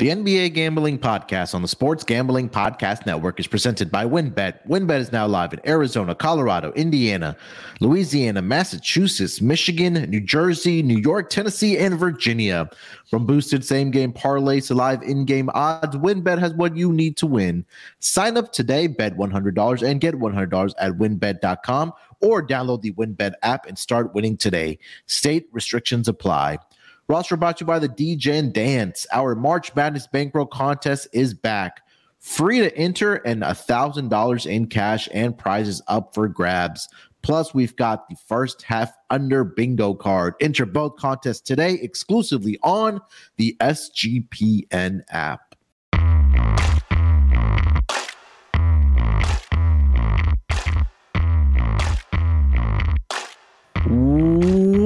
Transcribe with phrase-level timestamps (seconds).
[0.00, 4.66] The NBA Gambling Podcast on the Sports Gambling Podcast Network is presented by WynnBET.
[4.66, 7.36] WynnBET is now live in Arizona, Colorado, Indiana,
[7.80, 12.70] Louisiana, Massachusetts, Michigan, New Jersey, New York, Tennessee, and Virginia.
[13.10, 17.18] From boosted same game parlays to live in game odds, WynnBET has what you need
[17.18, 17.66] to win.
[17.98, 21.92] Sign up today, bet $100 and get $100 at wynnbet.com
[22.22, 24.78] or download the WynnBET app and start winning today.
[25.04, 26.56] State restrictions apply.
[27.10, 29.04] Roster brought to you by the DJ and Dance.
[29.12, 31.82] Our March Madness bankroll contest is back.
[32.20, 36.88] Free to enter and $1,000 in cash and prizes up for grabs.
[37.22, 40.34] Plus, we've got the first half under bingo card.
[40.40, 43.00] Enter both contests today exclusively on
[43.38, 45.56] the SGPN app.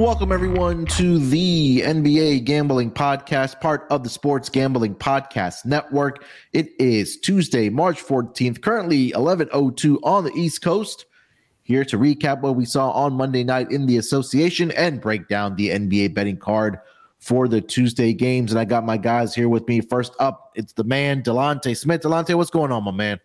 [0.05, 6.23] Welcome, everyone, to the NBA Gambling Podcast, part of the Sports Gambling Podcast Network.
[6.53, 11.05] It is Tuesday, March 14th, currently 11.02 on the East Coast.
[11.63, 15.55] Here to recap what we saw on Monday night in the association and break down
[15.55, 16.77] the NBA betting card
[17.17, 18.51] for the Tuesday games.
[18.51, 19.81] And I got my guys here with me.
[19.81, 22.01] First up, it's the man, Delonte Smith.
[22.01, 23.19] Delonte, what's going on, my man?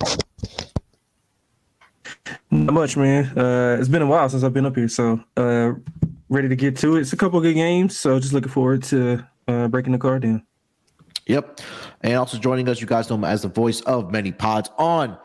[2.50, 3.38] Not much, man.
[3.38, 5.72] Uh, it's been a while since I've been up here, so uh,
[6.30, 7.00] ready to get to it.
[7.00, 10.46] It's a couple good games, so just looking forward to uh, breaking the card down.
[11.26, 11.60] Yep.
[12.00, 15.18] And also joining us, you guys know him as the voice of many pods on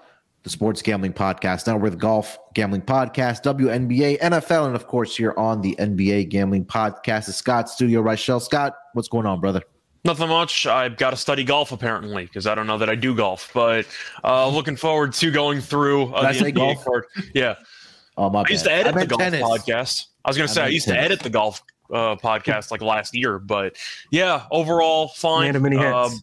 [0.43, 1.65] the Sports Gambling Podcast.
[1.67, 6.29] Now we're the Golf Gambling Podcast, WNBA, NFL, and of course here on the NBA
[6.29, 8.41] Gambling Podcast, the Scott Studio Reichel.
[8.41, 9.63] Scott, what's going on, brother?
[10.03, 10.67] Nothing much.
[10.67, 13.87] I've got to study golf apparently because I don't know that I do golf, but
[14.23, 16.85] uh, looking forward to going through uh, the NBA golf?
[16.85, 17.05] card.
[17.33, 17.55] Yeah.
[18.15, 18.43] Oh my!
[18.47, 19.41] I used to edit the golf tennis.
[19.41, 20.05] podcast.
[20.25, 20.99] I was going to say I, used tennis.
[20.99, 23.77] to edit the golf uh, podcast like last year, but
[24.09, 25.61] yeah, overall fine.
[25.61, 26.19] Many um,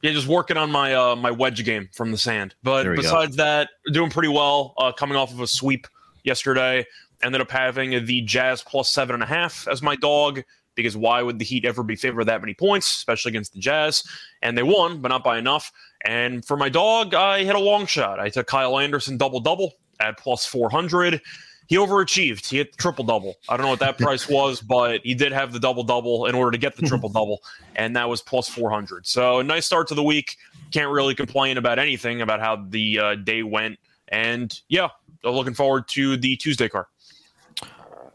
[0.00, 2.54] yeah, just working on my uh, my wedge game from the sand.
[2.62, 3.44] But besides go.
[3.44, 4.74] that, doing pretty well.
[4.78, 5.86] Uh, coming off of a sweep
[6.24, 6.86] yesterday,
[7.22, 10.42] ended up having the Jazz plus seven and a half as my dog
[10.74, 14.02] because why would the Heat ever be favored that many points, especially against the Jazz?
[14.40, 15.70] And they won, but not by enough.
[16.04, 18.18] And for my dog, I hit a long shot.
[18.18, 21.20] I took Kyle Anderson double double at plus 400
[21.72, 22.46] he overachieved.
[22.50, 23.36] He hit the triple double.
[23.48, 26.34] I don't know what that price was, but he did have the double double in
[26.34, 27.42] order to get the triple double,
[27.76, 29.06] and that was plus 400.
[29.06, 30.36] So a nice start to the week.
[30.70, 33.78] Can't really complain about anything about how the uh, day went.
[34.08, 34.88] And yeah,
[35.24, 36.84] looking forward to the Tuesday card.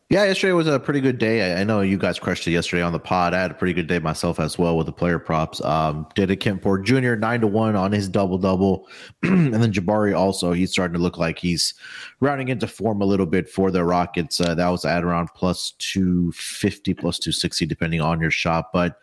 [0.09, 1.51] Yeah, yesterday was a pretty good day.
[1.53, 3.33] I, I, know you guys crushed it yesterday on the pod.
[3.33, 5.61] I had a pretty good day myself as well with the player props.
[5.65, 7.15] Um, did a Kevin Porter Jr.
[7.15, 8.87] nine to one on his double double,
[9.23, 10.53] and then Jabari also.
[10.53, 11.73] He's starting to look like he's
[12.21, 14.39] rounding into form a little bit for the Rockets.
[14.39, 18.69] Uh, that was at around plus two fifty, plus two sixty, depending on your shop.
[18.71, 19.01] But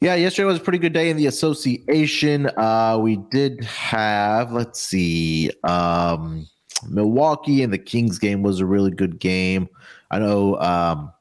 [0.00, 2.50] yeah, yesterday was a pretty good day in the association.
[2.56, 6.48] Uh, we did have, let's see, um,
[6.88, 9.68] Milwaukee and the Kings game was a really good game.
[10.10, 11.12] I know um,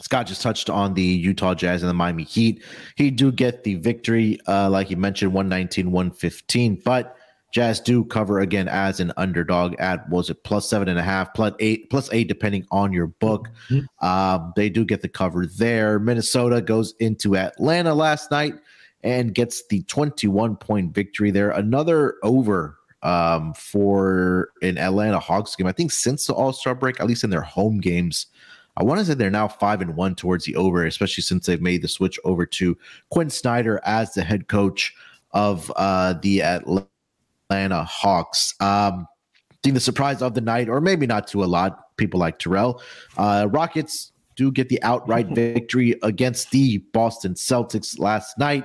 [0.00, 2.62] Scott just touched on the Utah Jazz and the Miami Heat.
[2.96, 7.16] He do get the victory, uh, like you mentioned, 119, 115, but
[7.52, 11.32] Jazz do cover again as an underdog at was it plus seven and a half,
[11.32, 13.48] plus eight, plus eight, depending on your book.
[13.70, 14.06] Mm-hmm.
[14.06, 15.98] Um, they do get the cover there.
[15.98, 18.54] Minnesota goes into Atlanta last night
[19.02, 21.50] and gets the 21 point victory there.
[21.50, 25.68] Another over um, for an Atlanta Hawks game.
[25.68, 28.26] I think since the All Star break, at least in their home games,
[28.76, 31.62] I want to say they're now five and one towards the over, especially since they've
[31.62, 32.76] made the switch over to
[33.10, 34.92] Quin Snyder as the head coach
[35.30, 38.54] of uh, the Atlanta Hawks.
[38.60, 39.06] Um,
[39.52, 42.40] I think the surprise of the night, or maybe not to a lot, people like
[42.40, 42.82] Terrell.
[43.16, 48.64] Uh, Rockets do get the outright victory against the Boston Celtics last night.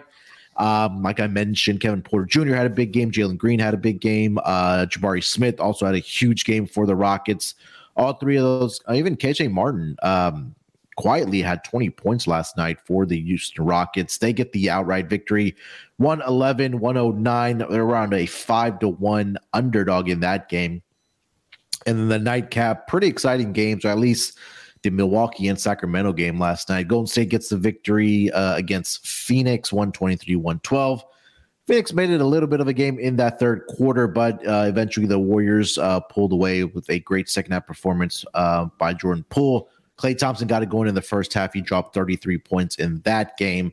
[0.62, 2.54] Um, like I mentioned, Kevin Porter Jr.
[2.54, 3.10] had a big game.
[3.10, 4.38] Jalen Green had a big game.
[4.46, 7.56] Uh, Jabari Smith also had a huge game for the Rockets.
[7.96, 10.54] All three of those, uh, even KJ Martin, um,
[10.98, 14.20] quietly had 20 points last night for the Houston Rockets.
[14.20, 15.56] They get the outright victory
[15.98, 17.58] 111, 109.
[17.58, 20.84] They're around a five to one underdog in that game.
[21.88, 24.38] And then the nightcap, pretty exciting games, or at least
[24.84, 26.88] the Milwaukee and Sacramento game last night.
[26.88, 31.04] Golden State gets the victory uh, against Phoenix, 123 112.
[31.68, 34.66] Phoenix made it a little bit of a game in that third quarter, but uh,
[34.68, 39.24] eventually the Warriors uh, pulled away with a great second half performance uh, by Jordan
[39.30, 39.70] Poole.
[39.98, 41.54] Klay Thompson got it going in the first half.
[41.54, 43.72] He dropped 33 points in that game.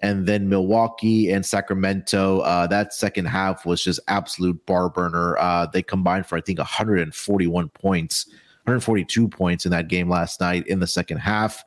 [0.00, 5.36] And then Milwaukee and Sacramento, uh, that second half was just absolute bar burner.
[5.38, 8.26] Uh, they combined for, I think, 141 points
[8.66, 11.64] 142 points in that game last night in the second half.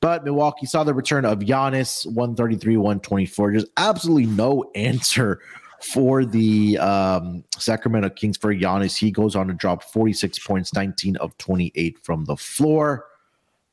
[0.00, 3.52] But Milwaukee saw the return of Giannis, 133, 124.
[3.52, 5.40] Just absolutely no answer
[5.80, 8.96] for the um, Sacramento Kings for Giannis.
[8.96, 13.04] He goes on to drop 46 points, 19 of 28 from the floor.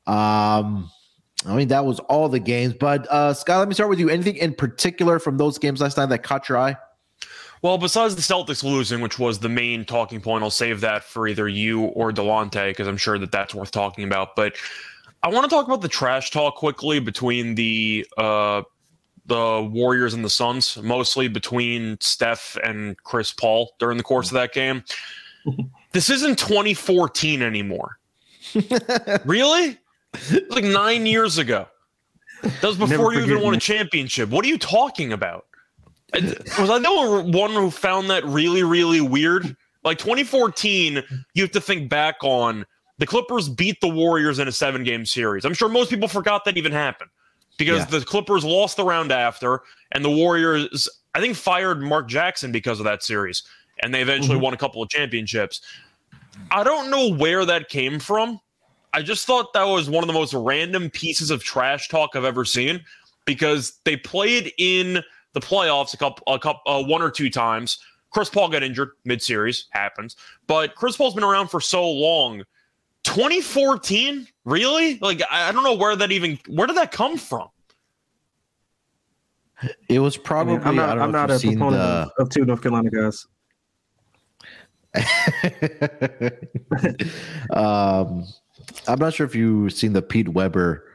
[0.06, 0.90] Um,
[1.46, 2.74] I mean, that was all the games.
[2.74, 4.10] But uh, Scott, let me start with you.
[4.10, 6.76] Anything in particular from those games last night that caught your eye?
[7.62, 11.26] Well, besides the Celtics losing, which was the main talking point, I'll save that for
[11.26, 14.36] either you or Delonte because I'm sure that that's worth talking about.
[14.36, 14.56] But
[15.22, 18.62] I want to talk about the trash talk quickly between the uh,
[19.26, 24.34] the Warriors and the Suns, mostly between Steph and Chris Paul during the course of
[24.34, 24.84] that game.
[25.92, 27.98] this isn't 2014 anymore.
[29.24, 29.78] really?
[30.50, 31.66] like nine years ago.
[32.42, 34.30] That was before you even won a championship.
[34.30, 35.46] What are you talking about?
[36.14, 39.56] Was I the one who found that really, really weird?
[39.84, 41.02] Like 2014,
[41.34, 42.64] you have to think back on
[42.98, 45.44] the Clippers beat the Warriors in a seven game series.
[45.44, 47.10] I'm sure most people forgot that even happened
[47.58, 47.98] because yeah.
[47.98, 49.62] the Clippers lost the round after,
[49.92, 53.42] and the Warriors, I think, fired Mark Jackson because of that series,
[53.82, 54.44] and they eventually mm-hmm.
[54.44, 55.60] won a couple of championships.
[56.50, 58.40] I don't know where that came from.
[58.92, 62.24] I just thought that was one of the most random pieces of trash talk I've
[62.24, 62.82] ever seen
[63.24, 65.02] because they played in
[65.36, 67.78] the playoffs a couple, a couple, uh, one or two times.
[68.08, 70.16] Chris Paul got injured mid-series, happens,
[70.46, 72.42] but Chris Paul's been around for so long
[73.04, 74.26] 2014?
[74.46, 74.98] Really?
[75.00, 77.48] Like I don't know where that even where did that come from?
[79.90, 80.56] It was probably.
[80.56, 82.10] I am not, I'm not a proponent the...
[82.18, 83.26] of, two North Carolina guys.
[87.50, 88.24] um,
[88.88, 90.85] I'm not sure if you've seen the Pete Weber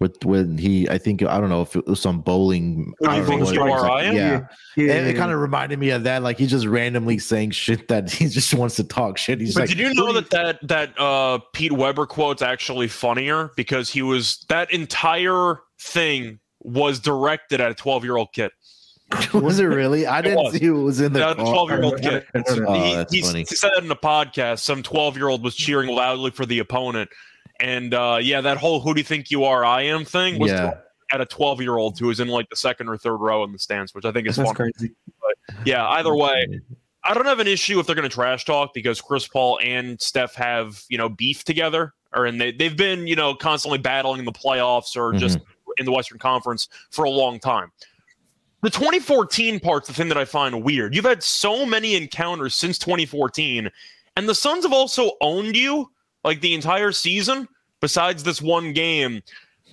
[0.00, 2.94] with when he I think I don't know if it was some bowling.
[3.06, 4.12] I think you are, like, yeah.
[4.12, 4.46] yeah.
[4.76, 6.22] yeah, it, it kind of reminded me of that.
[6.22, 9.40] Like he's just randomly saying shit that he just wants to talk shit.
[9.40, 13.50] He's but like, did you know that that that uh, Pete Weber quote's actually funnier
[13.56, 18.50] because he was that entire thing was directed at a 12 year old kid.
[19.32, 20.06] was it really?
[20.06, 22.26] I didn't see who was in the 12 year old kid.
[22.34, 26.44] Oh, he, he said in a podcast some 12 year old was cheering loudly for
[26.44, 27.08] the opponent
[27.60, 29.64] and uh, yeah, that whole "Who do you think you are?
[29.64, 30.74] I am" thing was yeah.
[31.12, 33.52] at a 12 year old who was in like the second or third row in
[33.52, 34.54] the stands, which I think is That's fun.
[34.54, 34.94] crazy.
[35.20, 36.60] But yeah, either way,
[37.04, 40.00] I don't have an issue if they're going to trash talk because Chris Paul and
[40.00, 44.20] Steph have you know beef together, or and they they've been you know constantly battling
[44.20, 45.18] in the playoffs or mm-hmm.
[45.18, 45.38] just
[45.78, 47.72] in the Western Conference for a long time.
[48.62, 50.92] The 2014 part's the thing that I find weird.
[50.94, 53.70] You've had so many encounters since 2014,
[54.16, 55.90] and the Suns have also owned you
[56.24, 57.48] like the entire season,
[57.80, 59.22] besides this one game.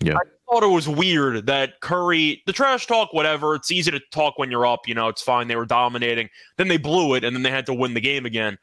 [0.02, 0.16] Yeah.
[0.16, 4.38] I thought it was weird that Curry, the trash talk, whatever, it's easy to talk
[4.38, 5.48] when you're up, you know, it's fine.
[5.48, 6.30] They were dominating.
[6.58, 8.58] Then they blew it, and then they had to win the game again.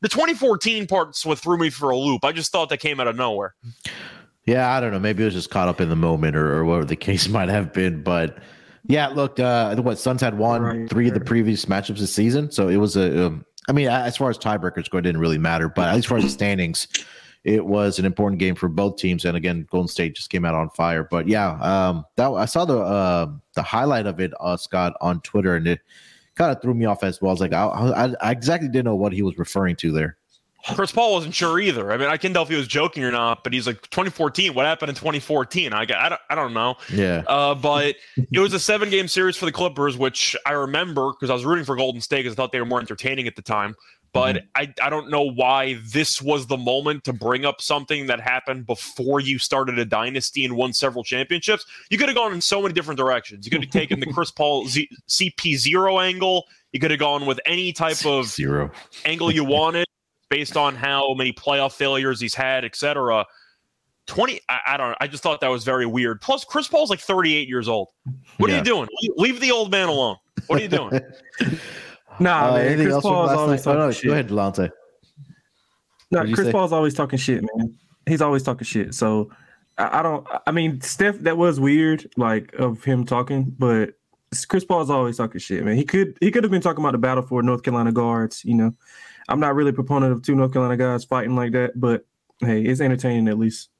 [0.00, 2.24] The 2014 part's what threw me for a loop.
[2.24, 3.54] I just thought that came out of nowhere.
[4.44, 4.98] Yeah, I don't know.
[4.98, 7.48] Maybe it was just caught up in the moment or, or whatever the case might
[7.48, 8.02] have been.
[8.02, 8.38] But
[8.86, 11.16] yeah, look, uh, what Suns had won right, three right.
[11.16, 12.50] of the previous matchups this season.
[12.50, 15.38] So it was a, um, I mean, as far as tiebreakers go, it didn't really
[15.38, 15.68] matter.
[15.68, 16.88] But as far as the standings,
[17.44, 19.24] it was an important game for both teams.
[19.24, 21.06] And again, Golden State just came out on fire.
[21.10, 25.20] But yeah, um, that I saw the uh, the highlight of it, uh, Scott, on
[25.20, 25.80] Twitter, and it
[26.34, 27.30] kind of threw me off as well.
[27.30, 30.16] I was like, I, I, I exactly didn't know what he was referring to there.
[30.74, 31.90] Chris Paul wasn't sure either.
[31.92, 34.54] I mean, I can't tell if he was joking or not, but he's like 2014.
[34.54, 35.72] What happened in 2014?
[35.72, 36.76] I, I, don't, I don't know.
[36.92, 37.24] Yeah.
[37.26, 41.30] Uh, but it was a seven game series for the Clippers, which I remember because
[41.30, 43.42] I was rooting for Golden State because I thought they were more entertaining at the
[43.42, 43.74] time.
[44.12, 44.46] But mm-hmm.
[44.54, 48.66] I, I don't know why this was the moment to bring up something that happened
[48.66, 51.64] before you started a dynasty and won several championships.
[51.90, 53.46] You could have gone in so many different directions.
[53.46, 56.46] You could have taken the Chris Paul Z- CP0 angle.
[56.72, 58.70] You could have gone with any type of zero
[59.06, 59.86] angle you wanted
[60.32, 63.26] based on how many playoff failures he's had, etc.
[64.06, 64.96] 20 I, I, don't know.
[64.98, 66.22] I just thought that was very weird.
[66.22, 67.88] Plus, Chris Paul's like 38 years old.
[68.38, 68.56] What yeah.
[68.56, 68.88] are you doing?
[69.18, 70.16] Leave the old man alone.
[70.46, 71.00] What are you doing?
[72.20, 72.76] Nah, uh, man.
[72.76, 74.04] Chris Paul's always talking oh, no, shit.
[74.04, 74.70] Go ahead, Delonte.
[76.10, 76.52] No, Chris say?
[76.52, 77.74] Paul's always talking shit, man.
[78.06, 78.94] He's always talking shit.
[78.94, 79.30] So
[79.78, 80.26] I, I, don't.
[80.46, 83.94] I mean, Steph, that was weird, like of him talking, but
[84.46, 85.74] Chris Paul's always talking shit, man.
[85.74, 88.44] He could he could have been talking about the battle for North Carolina guards.
[88.44, 88.74] You know,
[89.32, 92.04] I'm not really a proponent of two North Carolina guys fighting like that, but
[92.40, 93.70] hey, it's entertaining at least.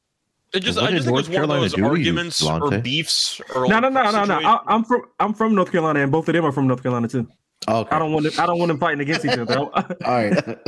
[0.54, 3.38] It just, I just think it's one of those arguments you, or beefs.
[3.54, 4.38] Or no, no, no, no, no.
[4.38, 7.06] I, I'm from, I'm from North Carolina, and both of them are from North Carolina
[7.06, 7.26] too.
[7.68, 7.94] Okay.
[7.94, 9.58] I don't want to, I don't want them fighting against each other.
[9.58, 9.70] All
[10.04, 10.58] right.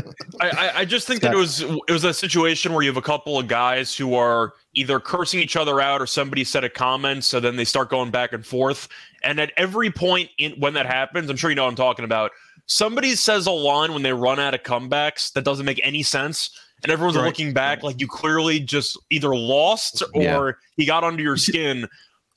[0.40, 3.02] I, I just think that it was it was a situation where you have a
[3.02, 7.24] couple of guys who are either cursing each other out or somebody said a comment,
[7.24, 8.88] so then they start going back and forth.
[9.22, 12.04] And at every point in when that happens, I'm sure you know what I'm talking
[12.04, 12.32] about.
[12.66, 16.50] Somebody says a line when they run out of comebacks that doesn't make any sense,
[16.82, 17.24] and everyone's right.
[17.24, 20.52] looking back like you clearly just either lost or yeah.
[20.76, 21.86] he got under your skin.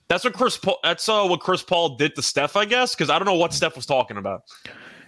[0.10, 0.58] That's what Chris.
[0.58, 3.36] Paul, that's uh, what Chris Paul did to Steph, I guess, because I don't know
[3.36, 4.44] what Steph was talking about.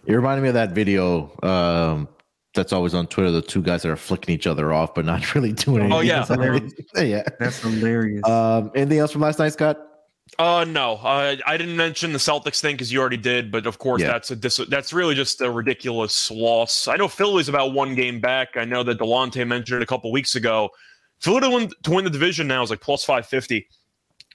[0.05, 2.07] It reminded me of that video um,
[2.53, 3.31] that's always on Twitter.
[3.31, 5.97] The two guys that are flicking each other off, but not really doing anything.
[5.97, 8.23] Oh yeah, that's yeah, that's hilarious.
[8.29, 9.88] Um, anything else from last night, Scott?
[10.37, 13.77] Uh, no, uh, I didn't mention the Celtics thing because you already did, but of
[13.77, 14.07] course yeah.
[14.07, 16.87] that's a dis- that's really just a ridiculous loss.
[16.87, 18.55] I know Philly's about one game back.
[18.55, 20.69] I know that Delonte mentioned it a couple weeks ago.
[21.19, 23.67] Philly to win, to win the division now is like plus five fifty,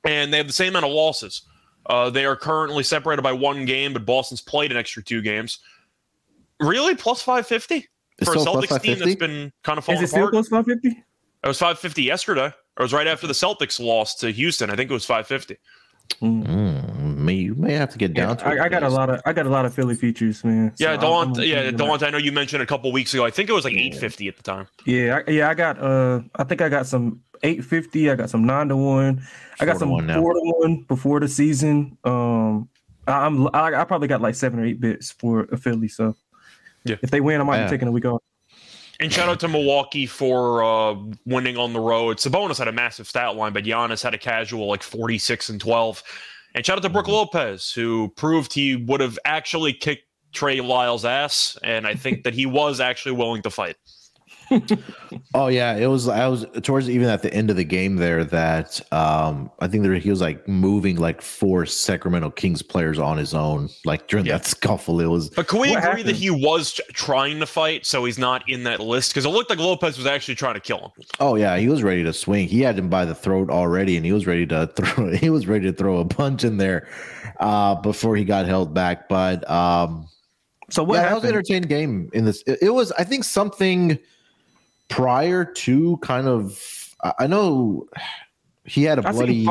[0.04, 1.42] and they have the same amount of losses.
[1.86, 5.60] Uh, they are currently separated by one game, but Boston's played an extra two games.
[6.60, 7.88] Really, plus five fifty
[8.22, 10.30] for a Celtics team that's been kind of falling Is it apart.
[10.30, 10.88] still plus five fifty?
[10.88, 12.46] It was five fifty yesterday.
[12.46, 14.70] It was right after the Celtics lost to Houston.
[14.70, 15.56] I think it was five fifty.
[16.20, 18.62] Mm, may you may have to get down yeah, to.
[18.62, 20.74] I, I got a lot of I got a lot of Philly features, man.
[20.76, 21.46] So yeah, Delonte.
[21.46, 22.04] Yeah, Delonte.
[22.04, 23.24] I know you mentioned a couple weeks ago.
[23.24, 24.66] I think it was like eight fifty at the time.
[24.86, 25.48] Yeah, I, yeah.
[25.48, 25.78] I got.
[25.78, 28.10] Uh, I think I got some eight fifty.
[28.10, 29.22] I got some nine to one.
[29.60, 31.98] I got some four to one before the season.
[32.04, 32.68] Um,
[33.06, 35.88] I'm I, I, probably got like seven or eight bits for a Philly.
[35.88, 36.16] So
[36.84, 37.64] yeah, if they win, I might yeah.
[37.64, 38.22] be taking a week off.
[39.00, 40.94] And shout out to Milwaukee for uh,
[41.26, 42.18] winning on the road.
[42.18, 46.02] Sabonis had a massive stat line, but Giannis had a casual like 46 and 12.
[46.54, 47.14] And shout out to Brook mm-hmm.
[47.14, 51.58] Lopez, who proved he would have actually kicked Trey Lyles' ass.
[51.62, 53.76] And I think that he was actually willing to fight.
[55.34, 56.08] Oh yeah, it was.
[56.08, 59.82] I was towards even at the end of the game there that um I think
[59.82, 64.26] there he was like moving like four Sacramento Kings players on his own like during
[64.26, 64.38] yeah.
[64.38, 65.00] that scuffle.
[65.00, 65.30] It was.
[65.30, 66.08] But can we agree happened?
[66.08, 69.12] that he was trying to fight, so he's not in that list?
[69.12, 70.90] Because it looked like Lopez was actually trying to kill him.
[71.20, 72.48] Oh yeah, he was ready to swing.
[72.48, 75.10] He had him by the throat already, and he was ready to throw.
[75.10, 76.88] He was ready to throw a punch in there
[77.40, 79.08] uh before he got held back.
[79.08, 80.08] But um.
[80.70, 80.96] So what?
[80.96, 82.42] Yeah, that was an entertaining game in this.
[82.46, 83.98] It, it was, I think, something
[84.88, 86.60] prior to kind of
[87.18, 87.86] I know
[88.64, 89.46] he had a bloody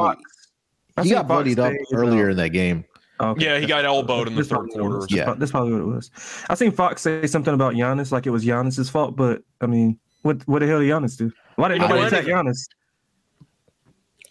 [1.02, 2.86] he got bloodied up uh, earlier in that game.
[3.20, 3.46] Okay.
[3.46, 5.06] Yeah, he got elbowed in the third quarter.
[5.10, 6.12] Yeah, that's probably what it was.
[6.50, 10.00] I seen Fox say something about Giannis, like it was Giannis's fault, but I mean,
[10.24, 11.32] what what the hell did Giannis do?
[11.56, 12.68] Why didn't nobody attack Giannis?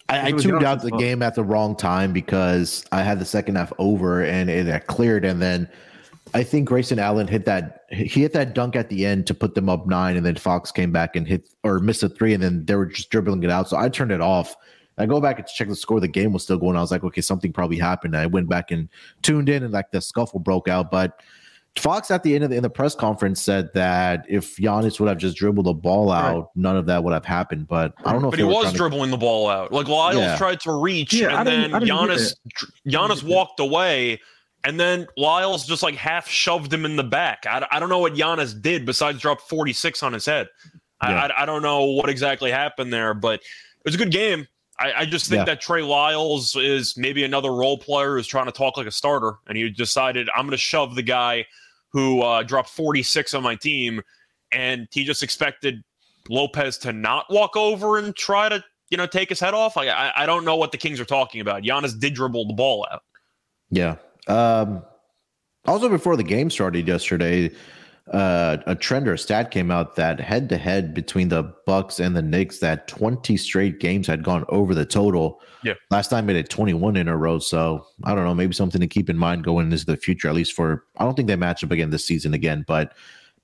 [0.09, 1.01] I, I tuned out the fault.
[1.01, 4.85] game at the wrong time because I had the second half over and it had
[4.87, 5.67] cleared, and then
[6.33, 9.55] I think Grayson Allen hit that he hit that dunk at the end to put
[9.55, 12.41] them up nine, and then Fox came back and hit or missed a three, and
[12.41, 13.69] then they were just dribbling it out.
[13.69, 14.55] So I turned it off.
[14.97, 15.99] I go back and check the score.
[15.99, 16.77] The game was still going.
[16.77, 18.15] I was like, okay, something probably happened.
[18.15, 18.89] I went back and
[19.21, 20.91] tuned in, and like the scuffle broke out.
[20.91, 21.21] But
[21.75, 25.09] Fox at the end of the in the press conference said that if Giannis would
[25.09, 26.47] have just dribbled the ball out, right.
[26.55, 27.67] none of that would have happened.
[27.67, 28.29] But I don't know.
[28.29, 29.11] But he was dribbling to...
[29.11, 29.71] the ball out.
[29.71, 30.37] Like Lyles yeah.
[30.37, 32.35] tried to reach, yeah, and then Giannis
[32.87, 34.19] Giannis walked away
[34.63, 37.45] and then Lyles just like half shoved him in the back.
[37.45, 40.47] I, I don't know what Giannis did besides drop 46 on his head.
[41.01, 41.29] Yeah.
[41.37, 44.47] I, I, don't know what exactly happened there, but it was a good game.
[44.79, 45.45] I, I just think yeah.
[45.45, 49.35] that Trey Lyles is maybe another role player who's trying to talk like a starter,
[49.47, 51.45] and he decided I'm going to shove the guy
[51.91, 54.01] who uh, dropped 46 on my team,
[54.51, 55.83] and he just expected
[56.29, 59.75] Lopez to not walk over and try to you know take his head off.
[59.75, 61.63] Like, I, I don't know what the Kings are talking about.
[61.63, 63.03] Giannis did dribble the ball out.
[63.69, 64.83] Yeah, um,
[65.65, 67.51] also, before the game started yesterday,
[68.11, 71.99] uh, a trend or a stat came out that head to head between the Bucks
[71.99, 75.39] and the Knicks, that 20 straight games had gone over the total.
[75.63, 75.75] Yeah.
[75.89, 77.39] Last time it had 21 in a row.
[77.39, 80.35] So I don't know, maybe something to keep in mind going into the future, at
[80.35, 82.93] least for, I don't think they match up again this season again, but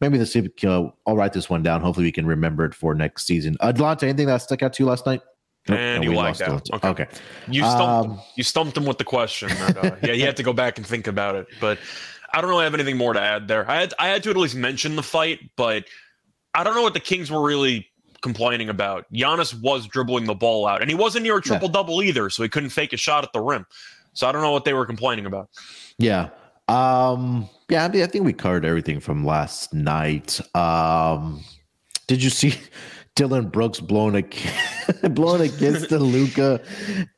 [0.02, 1.80] maybe this, know, I'll write this one down.
[1.80, 3.56] Hopefully we can remember it for next season.
[3.62, 5.22] Uh, Delonte, anything that stuck out to you last night?
[5.70, 6.68] And you lagged out.
[6.74, 6.88] Okay.
[6.90, 7.08] okay.
[7.48, 9.52] You stumped um, you stumped him with the question.
[9.52, 11.48] uh, yeah, he had to go back and think about it.
[11.60, 11.80] But
[12.34, 13.70] I don't really have anything more to add there.
[13.70, 15.86] I had I had to at least mention the fight, but
[16.54, 17.88] I don't know what the Kings were really
[18.22, 19.06] complaining about.
[19.14, 21.74] Giannis was dribbling the ball out, and he wasn't near a triple yeah.
[21.74, 23.66] double either, so he couldn't fake a shot at the rim.
[24.14, 25.50] So I don't know what they were complaining about.
[25.98, 26.30] Yeah.
[26.68, 30.40] Um, yeah, I, mean, I think we covered everything from last night.
[30.56, 31.44] Um,
[32.08, 32.56] did you see
[33.16, 34.24] Dillon Brooks blown a
[35.12, 36.62] blown against the Luka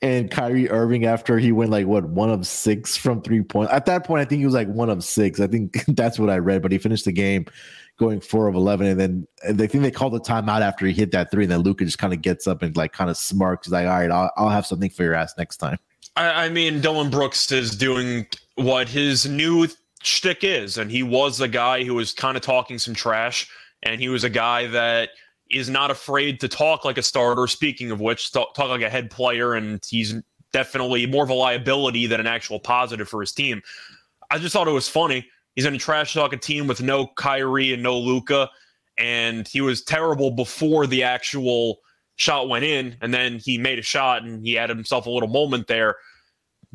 [0.01, 3.69] and Kyrie Irving after he went like what one of six from three point.
[3.71, 5.39] At that point, I think he was like one of six.
[5.39, 6.61] I think that's what I read.
[6.61, 7.45] But he finished the game
[7.97, 11.11] going four of eleven, and then they think they called the timeout after he hit
[11.11, 13.69] that three, and then Luka just kind of gets up and like kind of smirks,
[13.69, 15.77] like, "All right, I'll, I'll have something for your ass next time."
[16.15, 19.67] I, I mean, Dillon Brooks is doing what his new
[20.03, 23.49] shtick is, and he was a guy who was kind of talking some trash,
[23.83, 25.09] and he was a guy that
[25.51, 27.47] is not afraid to talk like a starter.
[27.47, 30.15] Speaking of which, talk, like a head player, and he's
[30.53, 33.61] definitely more of a liability than an actual positive for his team.
[34.29, 35.27] I just thought it was funny.
[35.55, 38.49] He's going to trash talk a team with no Kyrie and no Luka,
[38.97, 41.79] and he was terrible before the actual
[42.15, 45.29] shot went in, and then he made a shot and he had himself a little
[45.29, 45.95] moment there.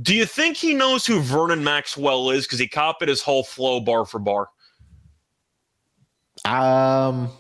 [0.03, 3.81] Do you think he knows who Vernon Maxwell is because he copied his whole flow
[3.81, 4.49] bar for bar?
[6.45, 7.31] Um,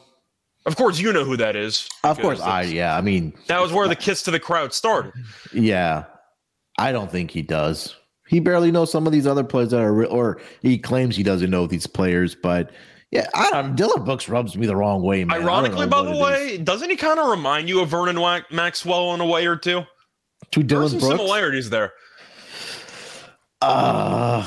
[0.67, 1.89] of course you know who that is.
[2.05, 2.97] Of course, I yeah.
[2.97, 5.13] I mean, that was where the kiss to the crowd started.
[5.53, 6.05] Yeah,
[6.79, 7.95] I don't think he does.
[8.29, 11.49] He barely knows some of these other players that are, or he claims he doesn't
[11.49, 12.73] know these players, but
[13.13, 13.77] yeah, I don't.
[13.77, 15.25] Dillon Brooks rubs me the wrong way.
[15.25, 15.41] Man.
[15.41, 16.59] Ironically, by the way, is.
[16.59, 18.19] doesn't he kind of remind you of Vernon
[18.51, 19.83] Maxwell in a way or two?
[20.51, 21.93] To Dillon Brooks, similarities there.
[23.63, 24.47] Uh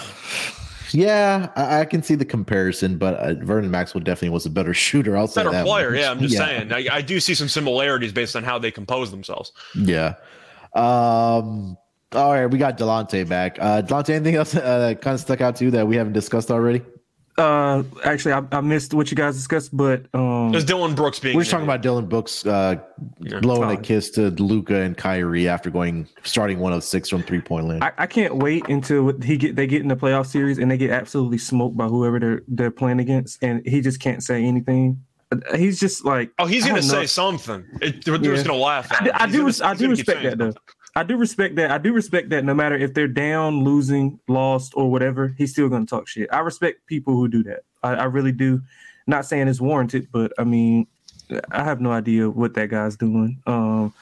[0.93, 4.73] yeah, I, I, can see the comparison, but uh, Vernon Maxwell definitely was a better
[4.75, 5.17] shooter.
[5.17, 5.91] I'll say better that player.
[5.91, 5.99] Much.
[5.99, 6.45] Yeah, I'm just yeah.
[6.45, 6.73] saying.
[6.73, 9.51] I, I, do see some similarities based on how they compose themselves.
[9.75, 10.15] Yeah.
[10.73, 11.77] Um.
[12.11, 13.57] All right, we got Delonte back.
[13.59, 16.49] Uh, Delonte, anything else uh, kind of stuck out to you that we haven't discussed
[16.49, 16.81] already?
[17.39, 21.37] Uh, actually, I, I, missed what you guys discussed, but um, there's Dillon Brooks being.
[21.37, 22.75] We're just talking about Dillon Brooks uh,
[23.21, 27.23] yeah, blowing a kiss to Luka and Kyrie after going starting one of six from
[27.23, 27.81] three point land.
[27.81, 30.75] I, I, can't wait until he get they get in the playoff series and they
[30.77, 35.01] get absolutely smoked by whoever they're they're playing against, and he just can't say anything.
[35.55, 37.63] He's just like, oh, he's gonna say something.
[37.81, 38.33] It, they're yeah.
[38.33, 38.91] just gonna laugh.
[38.91, 40.53] I, I, do, gonna, I do respect that though.
[40.95, 41.71] I do respect that.
[41.71, 45.69] I do respect that no matter if they're down, losing, lost, or whatever, he's still
[45.85, 46.29] to talk shit.
[46.31, 47.61] I respect people who do that.
[47.83, 48.61] I, I, really do.
[49.07, 50.87] Not saying it's warranted, but I mean,
[51.51, 53.41] I have no idea what that guy's doing.
[53.45, 53.93] Um,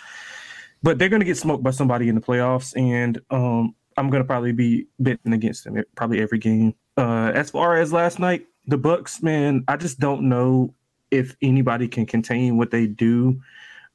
[0.81, 4.53] but they're to get smoked by somebody in the playoffs, and um, I'm to probably
[4.53, 6.73] be betting against them probably every game.
[6.97, 10.73] Uh, as far as last night, the Bucks, man, I just don't know
[11.11, 13.41] if anybody can contain what they do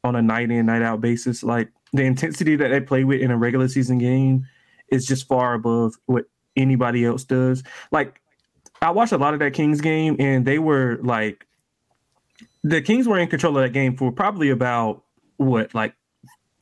[0.04, 1.42] on a night in night out basis.
[1.42, 4.46] Like the intensity that they play with in a regular season game
[4.88, 6.25] is just far above what
[6.56, 7.62] anybody else does.
[7.90, 8.20] Like
[8.80, 11.46] I watched a lot of that Kings game and they were like
[12.62, 15.02] the Kings were in control of that game for probably about
[15.37, 15.94] what like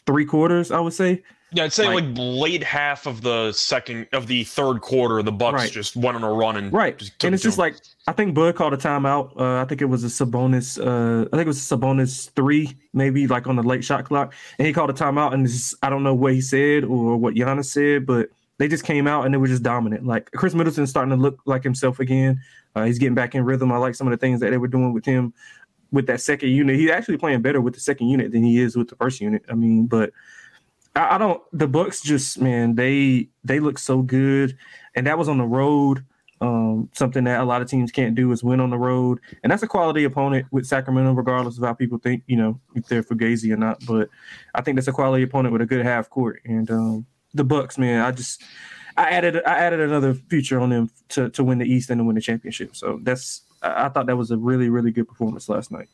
[0.07, 1.23] three quarters, I would say.
[1.53, 5.33] Yeah, I'd say like, like, late half of the second of the third quarter, the
[5.33, 5.71] Bucks right.
[5.71, 7.01] just went on a run and right.
[7.25, 7.77] and it's just like
[8.07, 9.39] I think Bud called a timeout.
[9.39, 10.79] Uh, I think it was a Sabonis.
[10.79, 14.33] Uh, I think it was a Sabonis three, maybe like on the late shot clock,
[14.59, 15.35] and he called a timeout.
[15.35, 18.85] And just, I don't know what he said or what Giannis said, but they just
[18.85, 20.07] came out and they were just dominant.
[20.07, 22.41] Like Khris Middleton's starting to look like himself again.
[22.77, 23.73] Uh, he's getting back in rhythm.
[23.73, 25.35] I like some of the things that they were doing with him
[25.93, 26.77] with that second unit.
[26.77, 29.45] He's actually playing better with the second unit than he is with the first unit.
[29.49, 30.11] I mean, but
[30.95, 31.43] I, I don't.
[31.53, 34.57] The Bucks just man, they they look so good,
[34.95, 36.05] and that was on the road.
[36.43, 39.53] Um, something that a lot of teams can't do is win on the road, and
[39.53, 43.03] that's a quality opponent with Sacramento, regardless of how people think you know if they're
[43.03, 43.85] fugazi or not.
[43.87, 44.09] But
[44.55, 47.79] I think that's a quality opponent with a good half court, and um, the Bucks,
[47.79, 48.43] man, I just
[48.97, 52.05] I added I added another feature on them to to win the East and to
[52.05, 52.75] win the championship.
[52.75, 55.89] So that's I thought that was a really really good performance last night.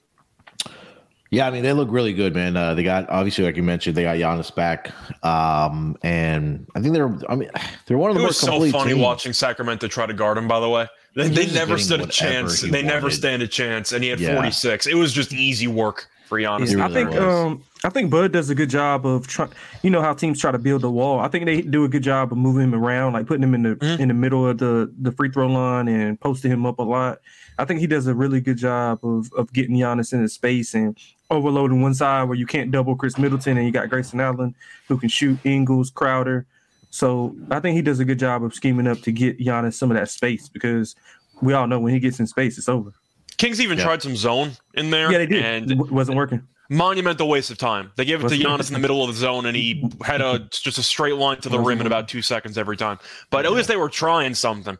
[1.31, 2.57] Yeah, I mean they look really good, man.
[2.57, 4.93] Uh, they got obviously, like you mentioned, they got Giannis back,
[5.25, 7.13] um, and I think they're.
[7.29, 7.51] I mean,
[7.87, 9.01] they're one of the it was so funny teams.
[9.01, 10.47] watching Sacramento try to guard him.
[10.47, 12.61] By the way, they, they never stood a chance.
[12.61, 12.87] They wanted.
[12.87, 14.35] never stand a chance, and he had yeah.
[14.35, 14.87] 46.
[14.87, 16.77] It was just easy work for Giannis.
[16.77, 19.51] Yeah, I think um, I think Bud does a good job of trying.
[19.83, 21.19] You know how teams try to build a wall.
[21.19, 23.63] I think they do a good job of moving him around, like putting him in
[23.63, 24.03] the mm-hmm.
[24.03, 27.19] in the middle of the the free throw line and posting him up a lot.
[27.59, 30.97] I think he does a really good job of of getting Giannis into space and
[31.31, 34.55] overloading one side where you can't double Khris Middleton and you got Grayson Allen
[34.89, 36.47] who can shoot Ingles, Crowder.
[36.91, 39.91] So I think he does a good job of scheming up to get Giannis some
[39.91, 40.95] of that space because
[41.43, 42.93] we all know when he gets in space, it's over.
[43.37, 43.85] Kings even yeah.
[43.85, 45.11] tried some zone in there.
[45.13, 45.45] Yeah, they did.
[45.45, 46.47] And it wasn't working.
[46.69, 47.93] Monumental waste of time.
[47.97, 50.39] They gave it to Giannis in the middle of the zone, and he had a
[50.51, 52.99] just a straight line to the rim in about two seconds every time.
[53.31, 54.77] But at least they were trying something.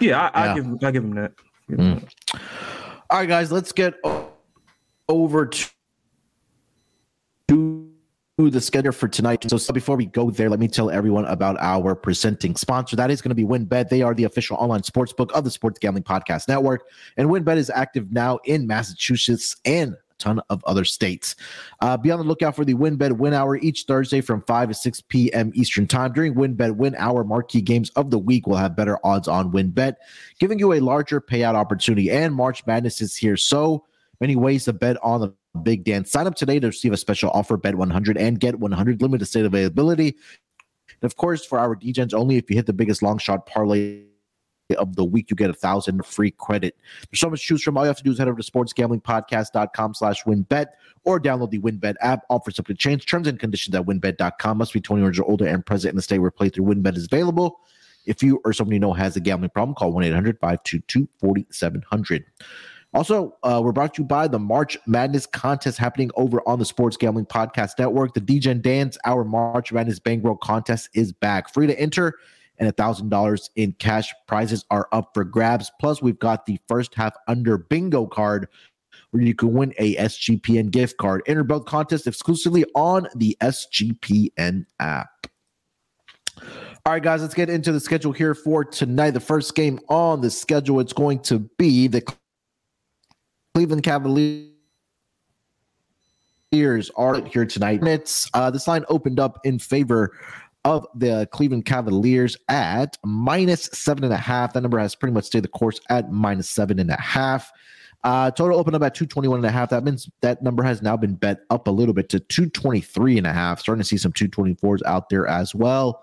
[0.00, 0.54] Yeah, I, I yeah.
[0.54, 1.32] give I give him that.
[1.68, 2.00] Give him mm.
[2.00, 2.14] that.
[2.34, 3.94] All right, guys, let's get
[5.08, 5.50] over
[7.46, 7.90] to
[8.38, 9.44] the schedule for tonight.
[9.50, 12.96] So, so, before we go there, let me tell everyone about our presenting sponsor.
[12.96, 13.88] That is going to be WynnBET.
[13.88, 16.84] They are the official online sports book of the Sports Gambling Podcast Network.
[17.16, 21.34] And WynnBET is active now in Massachusetts and ton of other states.
[21.80, 24.74] Uh, be on the lookout for the WynnBET Win Hour each Thursday from 5 to
[24.74, 25.50] 6 p.m.
[25.54, 26.12] Eastern Time.
[26.12, 29.94] During WynnBET Win Hour, marquee games of the week will have better odds on WynnBET,
[30.38, 32.10] giving you a larger payout opportunity.
[32.10, 33.36] And March Madness is here.
[33.36, 33.86] So
[34.20, 36.10] many ways to bet on the Big Dance.
[36.10, 39.44] Sign up today to receive a special offer, bet 100 and get 100 limited state
[39.44, 40.16] availability.
[41.00, 44.09] And of course, for our DGens only, if you hit the biggest long shot parlay
[44.76, 46.76] of the week, you get a thousand free credit.
[47.10, 47.76] There's so much to choose from.
[47.76, 50.66] All you have to do is head over to sportsgamblingpodcast.com slash wynnbet
[51.04, 52.24] or download the WynnBET app.
[52.30, 53.06] Offer to change.
[53.06, 54.58] Terms and conditions at wynnbet.com.
[54.58, 57.06] Must be 21 years or older and present in the state where playthrough WynnBET is
[57.06, 57.60] available.
[58.06, 62.24] If you or someone you know has a gambling problem, call 1 800 522 4700.
[62.92, 66.64] Also, uh, we're brought to you by the March Madness contest happening over on the
[66.64, 68.14] Sports Gambling Podcast Network.
[68.14, 71.52] The DJ Dance Our March Madness Bankroll contest is back.
[71.52, 72.14] Free to enter,
[72.60, 75.72] and a $1,000 in cash prizes are up for grabs.
[75.80, 78.46] Plus, we've got the first half under bingo card
[79.10, 81.22] where you can win a SGPN gift card.
[81.26, 85.08] Enter both contests exclusively on the SGPN app.
[86.86, 89.10] All right, guys, let's get into the schedule here for tonight.
[89.12, 92.02] The first game on the schedule, it's going to be the
[93.54, 94.50] Cleveland Cavaliers
[96.96, 97.82] are here tonight.
[97.82, 100.12] It's uh, this line opened up in favor
[100.64, 104.52] of the Cleveland Cavaliers at minus seven and a half.
[104.52, 107.50] That number has pretty much stayed the course at minus seven and a half.
[108.02, 109.70] Uh, total opened up at 221 and a half.
[109.70, 113.26] That means that number has now been bet up a little bit to 223 and
[113.26, 113.60] a half.
[113.60, 116.02] Starting to see some 224s out there as well.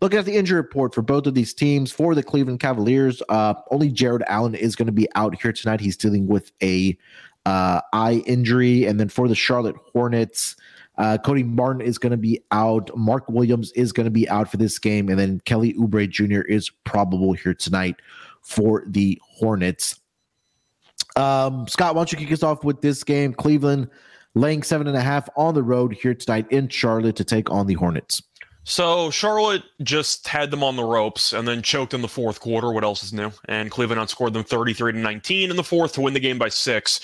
[0.00, 3.54] Looking at the injury report for both of these teams, for the Cleveland Cavaliers, uh,
[3.70, 5.80] only Jarrett Allen is going to be out here tonight.
[5.80, 6.96] He's dealing with a
[7.46, 8.84] uh, eye injury.
[8.84, 10.54] And then for the Charlotte Hornets,
[10.98, 12.90] uh, Cody Martin is going to be out.
[12.96, 15.08] Mark Williams is going to be out for this game.
[15.08, 16.40] And then Kelly Oubre Jr.
[16.42, 17.96] is probable here tonight
[18.42, 20.00] for the Hornets.
[21.16, 23.32] Um, Scott, why don't you kick us off with this game?
[23.32, 23.88] Cleveland
[24.34, 27.66] laying seven and a half on the road here tonight in Charlotte to take on
[27.66, 28.22] the Hornets.
[28.64, 32.72] So Charlotte just had them on the ropes and then choked in the fourth quarter.
[32.72, 33.30] What else is new?
[33.46, 36.50] And Cleveland outscored them 33 to 19 in the fourth to win the game by
[36.50, 37.00] six.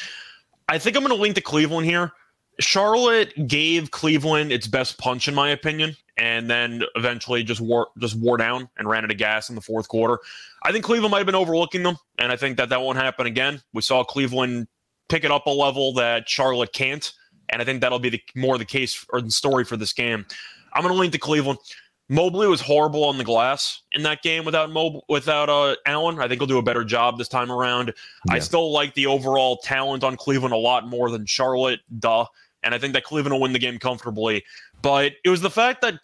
[0.69, 2.13] I think I'm going to link to Cleveland here.
[2.61, 8.17] Charlotte gave Cleveland its best punch, in my opinion, and then eventually just wore just
[8.17, 10.19] wore down and ran out of gas in the fourth quarter.
[10.63, 13.27] I think Cleveland might have been overlooking them, and I think that that won't happen
[13.27, 13.61] again.
[13.73, 14.69] We saw Cleveland
[15.09, 17.13] pick it up a level that Charlotte can't,
[17.49, 20.25] and I think that'll be the more the case or the story for this game.
[20.73, 21.59] I'm going to lean to Cleveland.
[22.11, 26.19] Mobley was horrible on the glass in that game without Mob- without uh, Allen.
[26.21, 27.95] I think he'll do a better job this time around.
[28.29, 28.35] Yeah.
[28.35, 31.81] I still like the overall talent on Cleveland a lot more than Charlotte.
[31.99, 32.27] Duh.
[32.65, 34.45] And I think that Cleveland will win the game comfortably.
[34.83, 35.95] But it was the fact that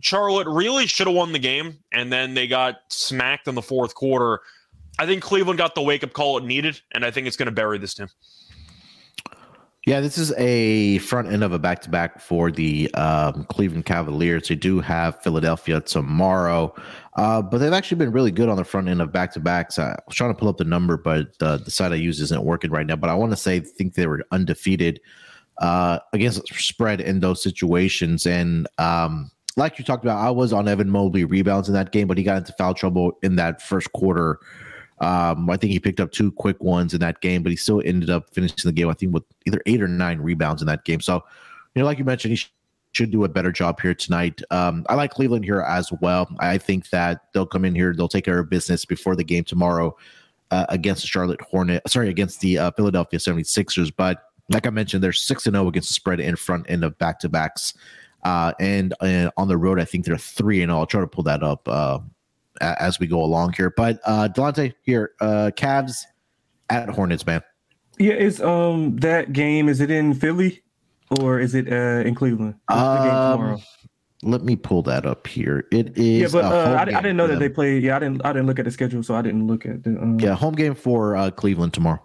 [0.00, 3.94] Charlotte really should have won the game, and then they got smacked in the fourth
[3.94, 4.40] quarter.
[4.98, 7.46] I think Cleveland got the wake up call it needed, and I think it's going
[7.46, 8.08] to bury this team.
[9.86, 13.86] Yeah, this is a front end of a back to back for the um, Cleveland
[13.86, 14.48] Cavaliers.
[14.48, 16.74] They do have Philadelphia tomorrow,
[17.16, 19.78] uh, but they've actually been really good on the front end of back to backs.
[19.78, 22.44] I was trying to pull up the number, but uh, the site I use isn't
[22.44, 22.96] working right now.
[22.96, 25.00] But I want to say, think they were undefeated
[25.60, 28.26] uh, against spread in those situations.
[28.26, 32.08] And um, like you talked about, I was on Evan Mobley rebounds in that game,
[32.08, 34.38] but he got into foul trouble in that first quarter.
[35.00, 37.82] Um, I think he picked up two quick ones in that game, but he still
[37.84, 40.84] ended up finishing the game, I think, with either eight or nine rebounds in that
[40.84, 41.00] game.
[41.00, 41.22] So,
[41.74, 42.44] you know, like you mentioned, he
[42.92, 44.42] should do a better job here tonight.
[44.50, 46.28] Um, I like Cleveland here as well.
[46.38, 49.44] I think that they'll come in here, they'll take care of business before the game
[49.44, 49.96] tomorrow
[50.50, 53.92] uh, against the Charlotte Hornet, sorry, against the uh, Philadelphia 76ers.
[53.96, 56.98] But like I mentioned, they're 6 and 0 against the spread in front end of
[56.98, 57.74] back to backs.
[58.22, 60.78] Uh, and, and on the road, I think they're 3 and 0.
[60.78, 62.00] I'll try to pull that up uh,
[62.60, 63.70] as we go along here.
[63.70, 66.04] But uh Delonte here, uh Cavs
[66.68, 67.42] at Hornets, man.
[67.98, 70.62] Yeah, is um that game is it in Philly
[71.20, 72.54] or is it uh in Cleveland?
[72.68, 73.58] Um,
[74.22, 75.66] let me pull that up here.
[75.72, 77.82] It is yeah, but uh, I, I, didn't know that they played.
[77.82, 78.24] Yeah, I didn't.
[78.24, 79.90] I didn't look at the schedule, so I didn't look at the.
[79.98, 80.20] Um...
[80.20, 82.04] Yeah, home game for uh, Cleveland tomorrow.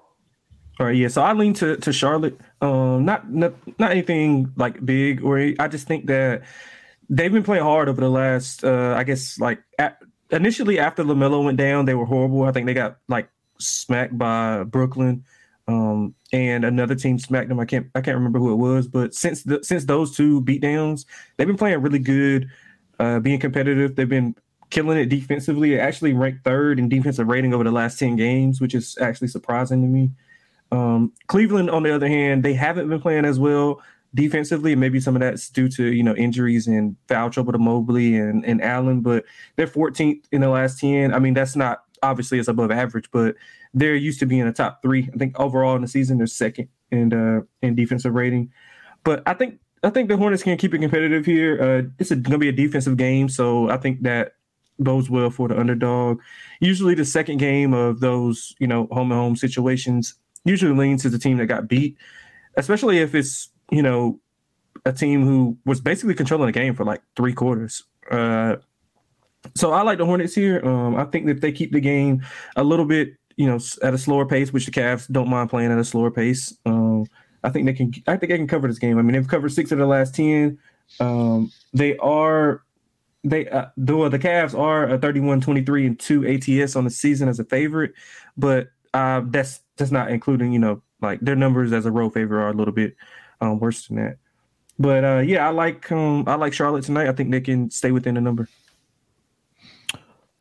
[0.79, 1.07] All right, yeah.
[1.07, 2.38] So I lean to to Charlotte.
[2.61, 6.43] Um, not not not anything like big, or I just think that
[7.09, 8.63] they've been playing hard over the last.
[8.63, 12.43] Uh, I guess like at, initially after LaMelo went down, they were horrible.
[12.43, 15.23] I think they got like smacked by Brooklyn,
[15.69, 17.59] um, and another team smacked them.
[17.59, 21.05] I can't I can't remember who it was, but since the, since those two beatdowns,
[21.38, 22.49] they've been playing really good,
[22.99, 23.95] uh, being competitive.
[23.95, 24.35] They've been
[24.71, 25.75] killing it defensively.
[25.75, 29.29] It actually ranked third in defensive rating over the last ten games, which is actually
[29.29, 30.11] surprising to me.
[30.75, 33.81] Um, Cleveland, on the other hand, they haven't been playing as well
[34.13, 34.75] defensively.
[34.75, 38.45] Maybe some of that's due to you know injuries and foul trouble to Mobley and,
[38.45, 41.13] and Allen, but they're 14th in the last 10.
[41.13, 43.35] I mean, that's not obviously it's above average, but
[43.73, 45.09] they're used to being in the top three.
[45.13, 48.51] I think overall in the season they're second in uh, in defensive rating.
[49.03, 51.61] But I think I think the Hornets can keep it competitive here.
[51.61, 54.33] Uh, it's going to be a defensive game, so I think that
[54.79, 56.19] bodes well for the underdog.
[56.59, 61.10] Usually, the second game of those you know home and home situations usually leans to
[61.10, 61.97] the team that got beat,
[62.55, 64.19] especially if it's you know,
[64.86, 67.84] a team who was basically controlling the game for like three quarters.
[68.10, 68.58] Uh,
[69.55, 70.65] so I like the Hornets here.
[70.65, 73.97] Um, I think that they keep the game a little bit, you know, at a
[73.97, 76.55] slower pace, which the Cavs don't mind playing at a slower pace.
[76.65, 77.05] Um,
[77.43, 77.93] I think they can.
[78.08, 78.97] I think they can cover this game.
[78.97, 80.58] I mean, they've covered six of the last ten.
[80.99, 82.63] Um, they are
[83.23, 87.29] they uh, the the Cavs are a 31 23 and 2 ATS on the season
[87.29, 87.93] as a favorite,
[88.36, 92.41] but uh, that's that's not including you know like their numbers as a road favorite
[92.41, 92.95] are a little bit
[93.41, 94.17] um, worse than that.
[94.77, 97.07] But uh, yeah, I like um, I like Charlotte tonight.
[97.07, 98.49] I think they can stay within the number.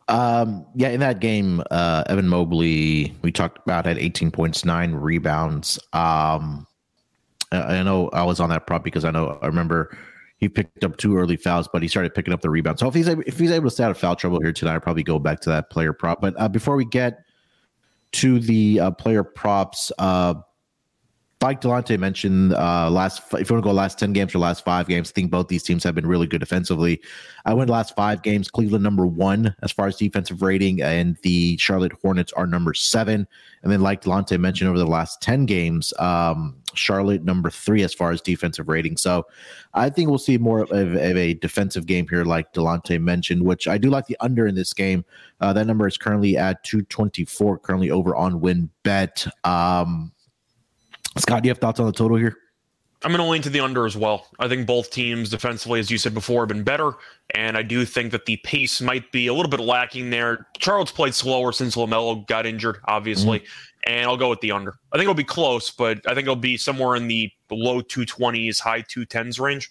[0.08, 4.92] Um, yeah, in that game, uh, Evan Mobley, we talked about had 18 points, nine
[4.92, 5.78] rebounds.
[5.94, 6.66] Um,
[7.52, 9.96] I know I was on that prop because I know I remember
[10.38, 12.78] he picked up two early fouls, but he started picking up the rebound.
[12.78, 14.80] So if he's if he's able to stay out of foul trouble here tonight, I'll
[14.80, 16.20] probably go back to that player prop.
[16.20, 17.24] But uh, before we get
[18.14, 19.90] to the uh, player props,
[21.44, 24.64] like Delonte mentioned, uh, last if you want to go last ten games or last
[24.64, 27.02] five games, I think both these teams have been really good defensively.
[27.44, 28.50] I went last five games.
[28.50, 33.28] Cleveland number one as far as defensive rating, and the Charlotte Hornets are number seven.
[33.62, 37.92] And then, like Delonte mentioned, over the last ten games, um, Charlotte number three as
[37.92, 38.96] far as defensive rating.
[38.96, 39.26] So,
[39.74, 43.68] I think we'll see more of, of a defensive game here, like Delonte mentioned, which
[43.68, 45.04] I do like the under in this game.
[45.40, 49.26] Uh, that number is currently at two twenty four, currently over on win bet.
[49.44, 50.12] Um,
[51.16, 52.36] Scott, do you have thoughts on the total here?
[53.04, 54.28] I'm going to lean to the under as well.
[54.38, 56.92] I think both teams defensively, as you said before, have been better.
[57.34, 60.46] And I do think that the pace might be a little bit lacking there.
[60.58, 63.40] Charles played slower since LaMelo got injured, obviously.
[63.40, 63.92] Mm-hmm.
[63.92, 64.74] And I'll go with the under.
[64.90, 68.58] I think it'll be close, but I think it'll be somewhere in the low 220s,
[68.58, 69.70] high 210s range.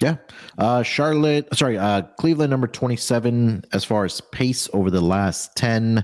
[0.00, 0.16] Yeah.
[0.56, 6.02] Uh, Charlotte, sorry, uh, Cleveland number 27 as far as pace over the last 10.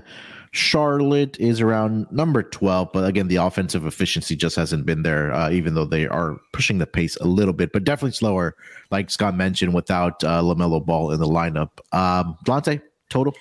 [0.57, 5.49] Charlotte is around number 12, but again, the offensive efficiency just hasn't been there, uh,
[5.51, 8.55] even though they are pushing the pace a little bit, but definitely slower,
[8.89, 11.69] like Scott mentioned, without uh, LaMelo Ball in the lineup.
[11.91, 13.35] Um, Delonte, total?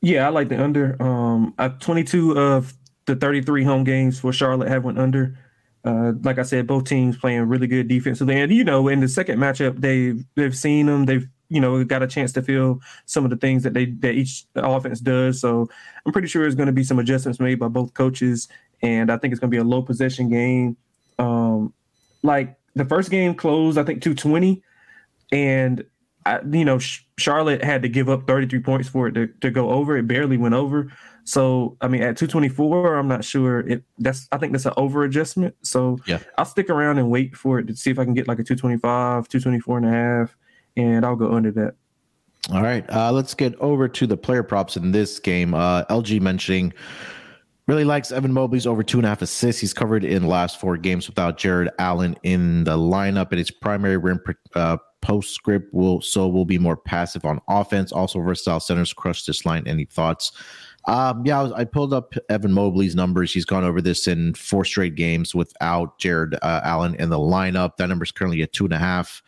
[0.00, 1.00] Yeah, I like the under.
[1.00, 2.72] Um, I, 22 of
[3.06, 5.38] the 33 home games for Charlotte have went under.
[5.84, 9.08] Uh, like I said, both teams playing really good defensively, and you know, in the
[9.08, 12.80] second matchup, they've they've seen them, they've you know we got a chance to feel
[13.04, 15.40] some of the things that they that each offense does.
[15.40, 15.68] So
[16.06, 18.48] I'm pretty sure there's going to be some adjustments made by both coaches,
[18.80, 20.76] and I think it's going to be a low possession game.
[21.18, 21.74] Um,
[22.22, 24.62] like the first game closed, I think 220,
[25.30, 25.84] and
[26.24, 26.78] I, you know
[27.18, 29.98] Charlotte had to give up 33 points for it to, to go over.
[29.98, 30.90] It barely went over.
[31.24, 33.60] So I mean, at 224, I'm not sure.
[33.60, 35.54] It that's I think that's an over adjustment.
[35.60, 38.26] So yeah, I'll stick around and wait for it to see if I can get
[38.26, 40.36] like a 225, 224 and a half
[40.76, 41.74] and I'll go under that.
[42.52, 45.54] All right, uh, let's get over to the player props in this game.
[45.54, 46.72] Uh, LG mentioning
[47.68, 49.60] really likes Evan Mobley's over two and a half assists.
[49.60, 53.96] He's covered in last four games without Jarrett Allen in the lineup, and his primary
[53.96, 54.20] rim
[54.54, 57.92] uh, postscript will so will be more passive on offense.
[57.92, 59.62] Also, versatile centers crush this line.
[59.66, 60.32] Any thoughts?
[60.86, 63.32] Um, yeah, I, was, I, pulled up Evan Mobley's numbers.
[63.32, 67.76] He's gone over this in four straight games without Jarrett uh, Allen in the lineup.
[67.76, 69.22] That number is currently at two and a half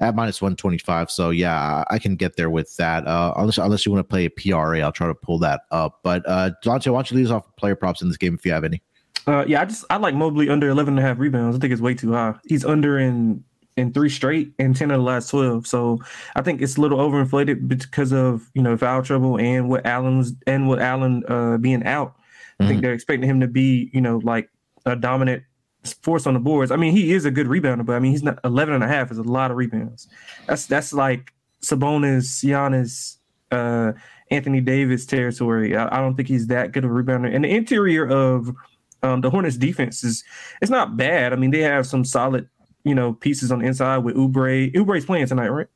[0.00, 1.10] at minus 125.
[1.10, 3.06] So yeah, I can get there with that.
[3.06, 6.00] Uh, unless unless you want to play a PRA, I'll try to pull that up.
[6.02, 8.44] But uh, Dante, why don't you lead us off player props in this game if
[8.44, 8.82] you have any?
[9.26, 11.56] Uh, yeah, I just I like Mobley under 11 and a half rebounds.
[11.56, 12.34] I think it's way too high.
[12.46, 13.44] He's under in
[13.78, 15.66] in three straight and 10 of the last 12.
[15.66, 16.00] So
[16.34, 20.32] I think it's a little overinflated because of, you know, foul trouble and what Allen's
[20.46, 22.16] and what Allen uh, being out.
[22.58, 22.70] I mm-hmm.
[22.70, 24.50] think they're expecting him to be, you know, like
[24.84, 25.44] a dominant
[25.92, 26.70] force on the boards.
[26.70, 28.88] I mean, he is a good rebounder, but I mean, he's not 11 and a
[28.88, 30.08] half is a lot of rebounds.
[30.46, 33.16] That's that's like Sabonis, Giannis,
[33.50, 33.92] uh,
[34.30, 35.76] Anthony Davis territory.
[35.76, 37.34] I, I, don't think he's that good of a rebounder.
[37.34, 38.54] And the interior of
[39.02, 40.24] um, the Hornets defense is
[40.60, 41.32] it's not bad.
[41.32, 42.48] I mean, they have some solid,
[42.84, 44.72] you know, pieces on the inside with Oubre.
[44.74, 45.68] Oubre's playing tonight, right?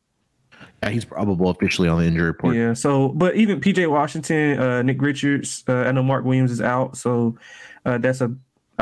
[0.82, 2.56] Yeah, he's probable officially on the injury report.
[2.56, 2.74] Yeah.
[2.74, 6.96] So, but even PJ Washington, uh, Nick Richards, uh, I know Mark Williams is out,
[6.96, 7.36] so
[7.84, 8.34] uh, that's a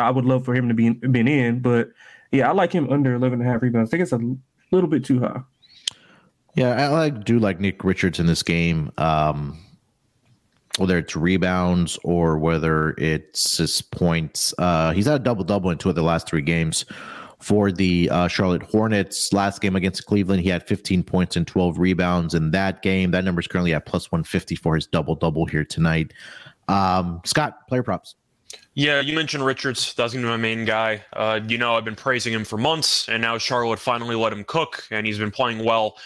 [0.02, 1.90] I would love for him to be been in, but
[2.32, 3.90] yeah, I like him under 11 and a half rebounds.
[3.90, 4.36] I think it's a
[4.72, 5.40] little bit too high.
[6.54, 8.90] Yeah, I like do like Nick Richards in this game.
[8.98, 9.58] Um,
[10.76, 14.54] whether it's rebounds or whether it's his points.
[14.58, 16.84] Uh, he's had a double double in two of the last three games
[17.40, 19.32] for the uh, Charlotte Hornets.
[19.32, 23.10] Last game against Cleveland, he had 15 points and 12 rebounds in that game.
[23.10, 26.12] That number is currently at plus 150 for his double double here tonight.
[26.68, 28.14] Um, Scott, player props.
[28.74, 29.94] Yeah, you mentioned Richards.
[29.94, 31.04] That's going to be my main guy.
[31.12, 34.44] Uh, you know, I've been praising him for months, and now Charlotte finally let him
[34.44, 35.96] cook, and he's been playing well.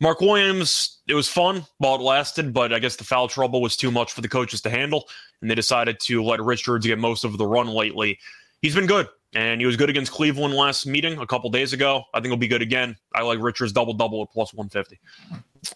[0.00, 3.76] Mark Williams, it was fun while it lasted, but I guess the foul trouble was
[3.76, 5.08] too much for the coaches to handle,
[5.40, 8.18] and they decided to let Richards get most of the run lately.
[8.62, 12.02] He's been good, and he was good against Cleveland last meeting a couple days ago.
[12.14, 12.96] I think he'll be good again.
[13.14, 14.98] I like Richards double double at plus 150.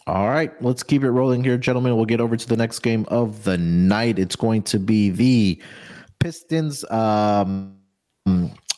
[0.08, 1.94] All right, let's keep it rolling here, gentlemen.
[1.96, 4.18] We'll get over to the next game of the night.
[4.18, 5.62] It's going to be the
[6.18, 7.76] Pistons um,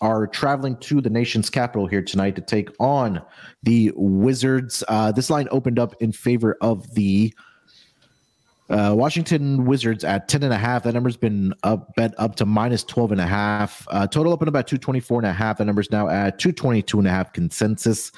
[0.01, 3.22] are traveling to the nation's capital here tonight to take on
[3.62, 4.85] the Wizards.
[4.88, 7.33] Uh, this line opened up in favor of the
[8.70, 10.83] Uh, Washington Wizards at 10 and a half.
[10.83, 13.87] That number's been up bet up to minus 12 and a half.
[13.90, 15.57] Uh, total up in about 224 and a half.
[15.57, 18.12] The number's now at 222 and a half consensus.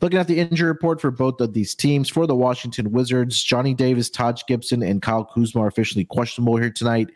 [0.00, 3.74] Looking at the injury report for both of these teams, for the Washington Wizards, Johnny
[3.74, 7.10] Davis, Taj Gibson, and Kyle Kuzma are officially questionable here tonight.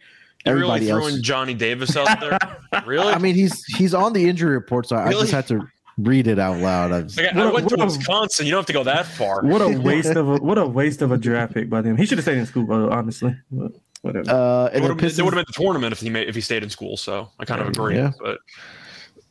[0.46, 2.38] Everybody really throwing else, Johnny Davis out there?
[2.86, 3.12] really?
[3.12, 5.16] I mean, he's he's on the injury report, so really?
[5.16, 5.60] I just had to
[5.98, 6.92] read it out loud.
[6.92, 8.46] I, just, like, I went to Wisconsin.
[8.46, 9.42] You don't have to go that far.
[9.50, 11.96] What a waste of a what a waste of a draft pick by them.
[11.96, 13.36] He should have stayed in school, honestly.
[13.50, 13.72] But
[14.02, 14.30] whatever.
[14.30, 16.96] Uh, it would have been the tournament if he made, if he stayed in school.
[16.96, 17.96] So I kind of agree.
[17.96, 18.12] Yeah.
[18.20, 18.38] But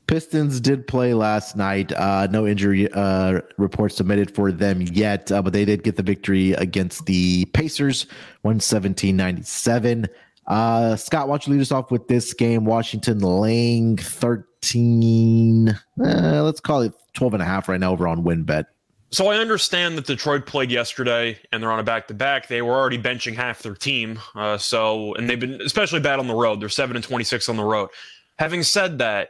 [0.10, 1.92] Pistons did play last night.
[1.94, 6.04] Uh, no injury uh, reports submitted for them yet, uh, but they did get the
[6.04, 8.08] victory against the Pacers,
[8.42, 10.08] 117 97.
[10.50, 12.66] Uh, Scott, why don't you lead us off with this game?
[12.66, 18.24] Washington laying 13, uh, let's call it 12 and a half right now over on
[18.24, 18.66] WynnBET.
[19.12, 22.48] So I understand that Detroit played yesterday and they're on a back to back.
[22.48, 24.20] They were already benching half their team.
[24.36, 26.62] Uh, so, and they've been especially bad on the road.
[26.62, 27.90] They're 7 and 26 on the road.
[28.38, 29.30] Having said that,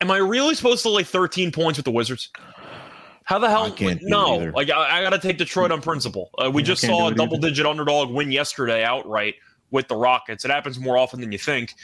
[0.00, 2.30] Am I really supposed to lay 13 points with the Wizards?
[3.24, 3.74] How the hell?
[4.02, 6.30] No, like I, I got to take Detroit on principle.
[6.38, 9.34] Uh, we yeah, just saw a double-digit underdog win yesterday outright
[9.70, 10.44] with the Rockets.
[10.44, 11.74] It happens more often than you think.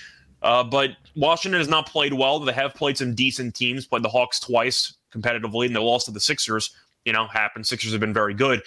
[0.42, 2.38] Uh, but Washington has not played well.
[2.38, 3.86] They have played some decent teams.
[3.86, 6.74] Played the Hawks twice competitively, and they lost to the Sixers.
[7.04, 7.66] You know, happened.
[7.66, 8.62] Sixers have been very good.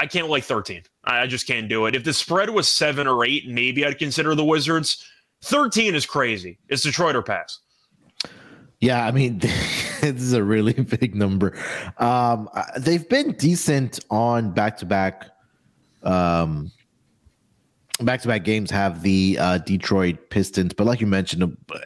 [0.00, 0.82] I can't like 13.
[1.04, 1.94] I just can't do it.
[1.94, 5.04] If the spread was seven or eight, maybe I'd consider the Wizards.
[5.42, 6.58] 13 is crazy.
[6.68, 7.60] It's Detroit or pass.
[8.80, 11.56] Yeah, I mean, this is a really big number.
[11.98, 15.30] Um, they've been decent on back to back,
[16.02, 16.72] um,
[18.00, 18.70] back to back games.
[18.70, 21.78] Have the uh, Detroit Pistons, but like you mentioned, uh,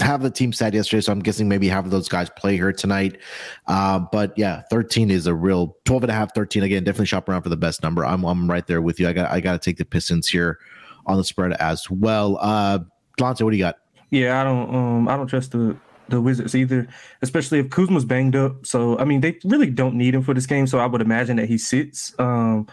[0.00, 2.72] have the team sat yesterday, so I'm guessing maybe half of those guys play here
[2.72, 3.18] tonight.
[3.66, 6.84] Uh, but yeah, 13 is a real 12 and a half, 13 again.
[6.84, 8.04] Definitely shop around for the best number.
[8.04, 9.08] I'm I'm right there with you.
[9.08, 10.58] I got I got to take the Pistons here
[11.06, 12.38] on the spread as well.
[12.40, 12.80] Uh,
[13.18, 13.76] what do you got?
[14.10, 15.76] Yeah, I don't um I don't trust the
[16.08, 16.88] the Wizards either,
[17.22, 18.66] especially if Kuzma's banged up.
[18.66, 20.66] So I mean, they really don't need him for this game.
[20.66, 22.14] So I would imagine that he sits.
[22.18, 22.66] Um,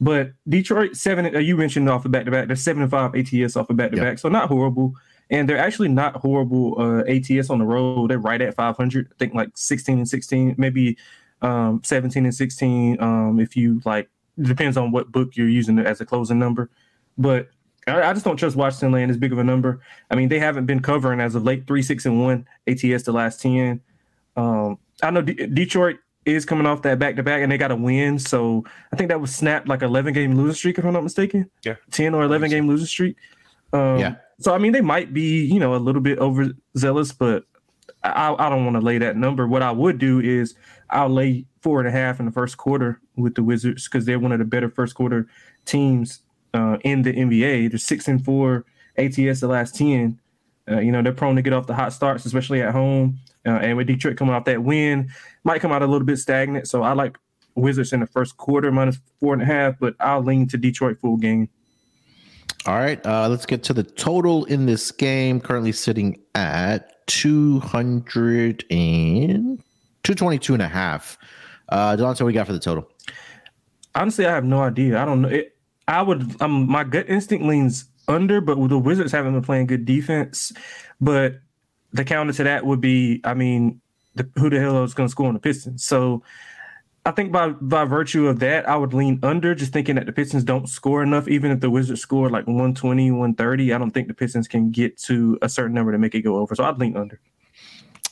[0.00, 2.46] but Detroit seven, uh, you mentioned off the back to back.
[2.46, 4.94] They're seven and five ATS off the back to back, so not horrible.
[5.30, 8.10] And they're actually not horrible uh, ATS on the road.
[8.10, 9.08] They're right at 500.
[9.10, 10.98] I think like 16 and 16, maybe
[11.40, 13.00] um, 17 and 16.
[13.00, 16.68] Um, if you like, depends on what book you're using as a closing number.
[17.16, 17.48] But
[17.86, 19.80] I, just don't trust Washington laying as big of a number.
[20.10, 23.12] I mean, they haven't been covering as of late three, six, and one ATS the
[23.12, 23.80] last ten.
[24.36, 27.70] Um, I know D- Detroit is coming off that back to back, and they got
[27.70, 28.18] a win.
[28.18, 31.50] So I think that was snapped like eleven game losing streak, if I'm not mistaken.
[31.64, 33.16] Yeah, ten or eleven game losing streak.
[33.72, 34.16] Um, yeah.
[34.40, 37.44] So I mean, they might be you know a little bit overzealous, but
[38.02, 39.46] I, I don't want to lay that number.
[39.46, 40.54] What I would do is
[40.90, 44.18] I'll lay four and a half in the first quarter with the Wizards because they're
[44.18, 45.26] one of the better first quarter
[45.64, 46.20] teams
[46.52, 47.70] uh, in the NBA.
[47.70, 48.64] They're six and four
[48.96, 50.20] ATS the last ten.
[50.70, 53.18] Uh, you know they're prone to get off the hot starts, especially at home.
[53.46, 55.10] Uh, and with Detroit coming off that win,
[55.44, 56.66] might come out a little bit stagnant.
[56.68, 57.18] So I like
[57.54, 60.98] Wizards in the first quarter minus four and a half, but I'll lean to Detroit
[61.00, 61.48] full game.
[62.66, 65.38] All right, uh, let's get to the total in this game.
[65.38, 69.58] Currently sitting at 200 and
[70.02, 71.18] 222 and a half.
[71.68, 72.88] Uh, Delonte, what we got for the total?
[73.94, 75.00] Honestly, I have no idea.
[75.00, 75.28] I don't know.
[75.28, 76.40] It, I would.
[76.40, 80.52] Um, my gut instinct leans under, but the Wizards haven't been playing good defense.
[81.00, 81.40] But
[81.94, 83.80] the counter to that would be, I mean,
[84.14, 85.84] the, who the hell is going to score on the Pistons?
[85.84, 86.22] So
[87.06, 90.12] I think by by virtue of that, I would lean under, just thinking that the
[90.12, 91.28] Pistons don't score enough.
[91.28, 94.98] Even if the Wizards score like 120, 130, I don't think the Pistons can get
[95.02, 96.54] to a certain number to make it go over.
[96.54, 97.20] So I'd lean under.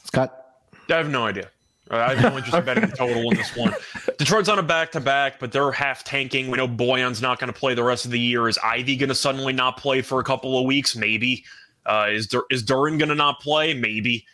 [0.05, 0.47] Scott,
[0.88, 1.51] I have no idea.
[1.90, 3.75] I have no interest in betting the total in this one.
[4.18, 6.51] Detroit's on a back to back, but they're half tanking.
[6.51, 8.49] We know Bojan's not going to play the rest of the year.
[8.49, 10.97] Is Ivey going to suddenly not play for a couple of weeks?
[10.97, 11.45] Maybe.
[11.87, 13.75] Uh, is Dur- is Duren going to not play?
[13.75, 14.27] Maybe.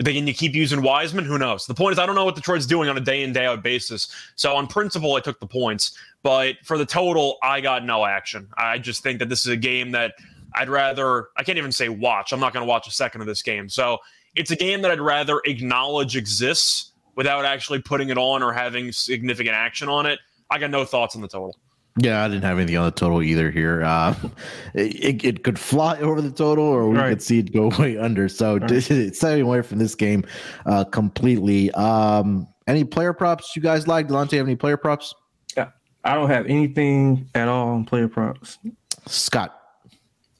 [0.00, 1.24] They can you keep using Wiseman?
[1.24, 1.66] Who knows?
[1.66, 3.62] The point is, I don't know what Detroit's doing on a day in day out
[3.62, 4.08] basis.
[4.36, 8.48] So on principle, I took the points, but for the total, I got no action.
[8.56, 10.14] I just think that this is a game that
[10.54, 11.28] I'd rather.
[11.36, 12.32] I can't even say watch.
[12.32, 13.68] I'm not going to watch a second of this game.
[13.68, 13.98] So
[14.34, 18.92] it's a game that I'd rather acknowledge exists without actually putting it on or having
[18.92, 20.18] significant action on it.
[20.50, 21.58] I got no thoughts on the total.
[21.98, 23.82] Yeah, I didn't have anything on the total either here.
[23.82, 24.14] Uh,
[24.74, 27.10] it, it could fly over the total, or we right.
[27.10, 28.28] could see it go way under.
[28.28, 28.70] So right.
[28.90, 30.24] it's staying away from this game
[30.66, 31.70] uh, completely.
[31.72, 34.08] Um, any player props you guys like?
[34.08, 35.14] Delonte, have any player props?
[35.56, 35.70] Yeah,
[36.04, 38.58] I don't have anything at all on player props.
[39.06, 39.58] Scott.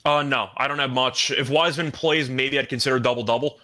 [0.05, 1.31] Uh, no, I don't have much.
[1.31, 3.59] If Wiseman plays, maybe I'd consider double double.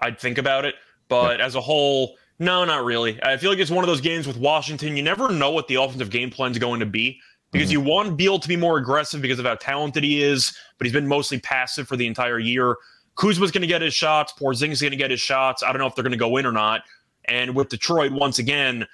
[0.00, 0.74] I'd think about it,
[1.08, 1.46] but yeah.
[1.46, 3.22] as a whole, no, not really.
[3.22, 4.96] I feel like it's one of those games with Washington.
[4.96, 7.20] You never know what the offensive game plan is going to be.
[7.54, 7.86] Because mm-hmm.
[7.86, 10.92] you want Beal to be more aggressive because of how talented he is, but he's
[10.92, 12.76] been mostly passive for the entire year.
[13.14, 14.32] Kuzma's going to get his shots.
[14.32, 15.62] Porzingis going to get his shots.
[15.62, 16.82] I don't know if they're going to go in or not.
[17.26, 18.88] And with Detroit, once again,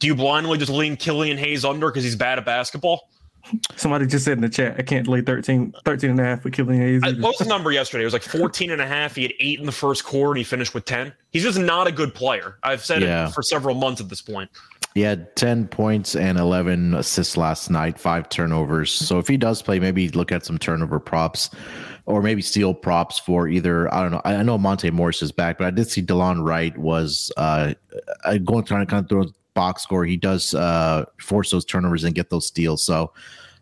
[0.00, 3.08] do you blindly just lean Killian Hayes under because he's bad at basketball?
[3.76, 6.54] Somebody just said in the chat, I can't lay 13, 13 and a half with
[6.54, 7.02] Killian Hayes.
[7.04, 8.02] I, was the number yesterday?
[8.02, 9.14] It was like 14 and a half.
[9.14, 11.12] He had eight in the first quarter and he finished with 10.
[11.30, 12.58] He's just not a good player.
[12.64, 13.28] I've said yeah.
[13.28, 14.50] it for several months at this point.
[14.94, 18.92] He had 10 points and 11 assists last night, five turnovers.
[18.92, 21.50] So if he does play, maybe look at some turnover props
[22.04, 24.20] or maybe steal props for either, I don't know.
[24.24, 27.74] I know Monte Morris is back, but I did see Delon Wright was uh,
[28.44, 30.04] going trying to kind of throw a box score.
[30.04, 32.82] He does uh, force those turnovers and get those steals.
[32.84, 33.12] So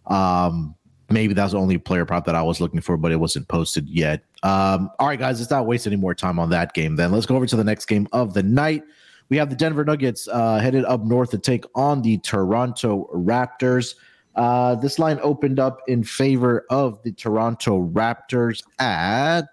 [0.07, 0.75] um,
[1.11, 3.89] maybe that's the only player prop that I was looking for, but it wasn't posted
[3.89, 4.25] yet.
[4.43, 6.97] Um, all right, guys, let's not waste any more time on that game.
[6.97, 8.83] Then let's go over to the next game of the night.
[9.31, 13.95] We have the Denver Nuggets uh, headed up north to take on the Toronto Raptors.
[14.35, 19.45] Uh, this line opened up in favor of the Toronto Raptors at,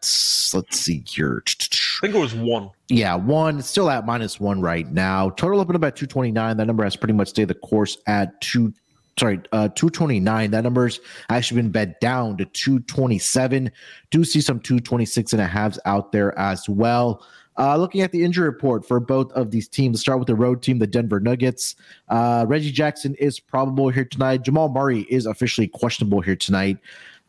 [0.53, 1.43] let's see here.
[1.47, 2.71] I think it was one.
[2.89, 3.59] Yeah, one.
[3.59, 5.29] It's still at minus one right now.
[5.31, 6.57] Total opened up at 229.
[6.57, 8.73] That number has pretty much stayed the course at two.
[9.19, 10.51] Sorry, uh, 229.
[10.51, 10.99] That number's
[11.29, 13.71] actually been bet down to 227.
[14.11, 17.25] Do see some 226 and a halves out there as well.
[17.57, 20.35] Uh, looking at the injury report for both of these teams, let's start with the
[20.35, 21.75] road team, the Denver Nuggets.
[22.07, 24.43] Uh, Reggie Jackson is probable here tonight.
[24.43, 26.77] Jamal Murray is officially questionable here tonight.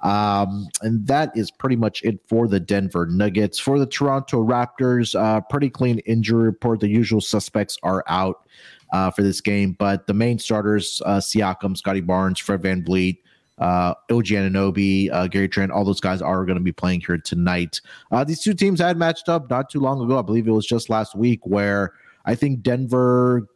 [0.00, 3.58] Um, and that is pretty much it for the Denver Nuggets.
[3.58, 6.80] For the Toronto Raptors, uh, pretty clean injury report.
[6.80, 8.46] The usual suspects are out
[8.92, 13.18] uh, for this game, but the main starters, uh, Siakam, Scottie Barnes, Fred Van VanVleet,
[13.58, 17.18] uh, OG Anunoby, uh, Gary Trent, all those guys are going to be playing here
[17.18, 17.80] tonight.
[18.10, 20.18] Uh, these two teams had matched up not too long ago.
[20.18, 21.92] I believe it was just last week where
[22.24, 23.48] I think Denver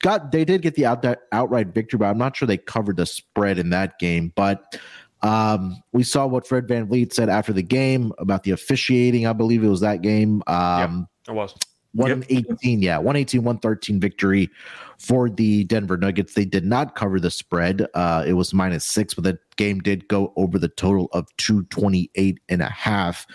[0.00, 3.06] got they did get the out, outright victory, but I'm not sure they covered the
[3.06, 4.32] spread in that game.
[4.34, 4.78] But
[5.22, 9.26] um, we saw what Fred VanVleet said after the game about the officiating.
[9.26, 10.42] I believe it was that game.
[10.46, 11.54] Um, it was.
[11.96, 12.86] 118, yep.
[12.86, 14.50] yeah, 118, 113 victory
[14.98, 16.34] for the Denver Nuggets.
[16.34, 17.86] They did not cover the spread.
[17.94, 22.38] Uh, it was minus six, but the game did go over the total of 228
[22.48, 23.26] and a half.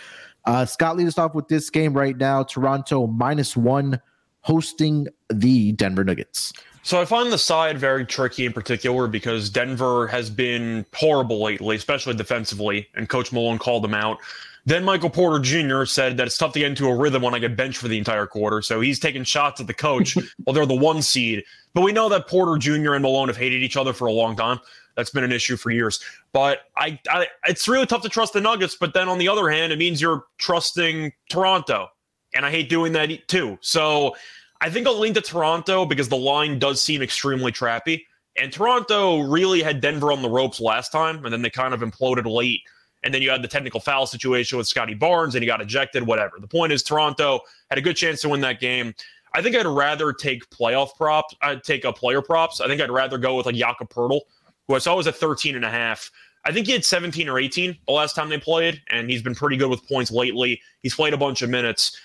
[0.46, 2.44] Uh, Scott, lead us off with this game right now.
[2.44, 4.00] Toronto minus one
[4.42, 6.52] hosting the Denver Nuggets.
[6.84, 11.76] So I find the side very tricky in particular because Denver has been horrible lately,
[11.76, 14.18] especially defensively, and Coach Malone called them out.
[14.66, 15.86] Then Michael Porter Jr.
[15.86, 17.98] said that it's tough to get into a rhythm when I get benched for the
[17.98, 18.62] entire quarter.
[18.62, 21.44] So he's taking shots at the coach while they're the one seed.
[21.74, 22.94] But we know that Porter Jr.
[22.94, 24.60] and Malone have hated each other for a long time.
[24.96, 26.00] That's been an issue for years.
[26.34, 28.76] But I, I it's really tough to trust the Nuggets.
[28.76, 31.88] But then on the other hand, it means you're trusting Toronto.
[32.34, 33.58] And I hate doing that too.
[33.62, 34.16] So
[34.62, 38.04] I think I'll lean to Toronto because the line does seem extremely trappy.
[38.38, 41.82] And Toronto really had Denver on the ropes last time, and then they kind of
[41.82, 42.62] imploded late
[43.04, 46.04] and then you had the technical foul situation with Scottie Barnes and he got ejected,
[46.04, 46.38] whatever.
[46.40, 48.94] The point is, Toronto had a good chance to win that game.
[49.34, 51.36] I think I'd rather take playoff props.
[51.42, 52.60] I'd uh, take a player props.
[52.62, 54.22] I think I'd rather go with like Jakob Poeltl,
[54.68, 56.12] who I saw was at 13 and a half.
[56.44, 59.36] I think he had 17 or 18 the last time they played, and he's been
[59.36, 60.60] pretty good with points lately.
[60.82, 62.00] He's played a bunch of minutes.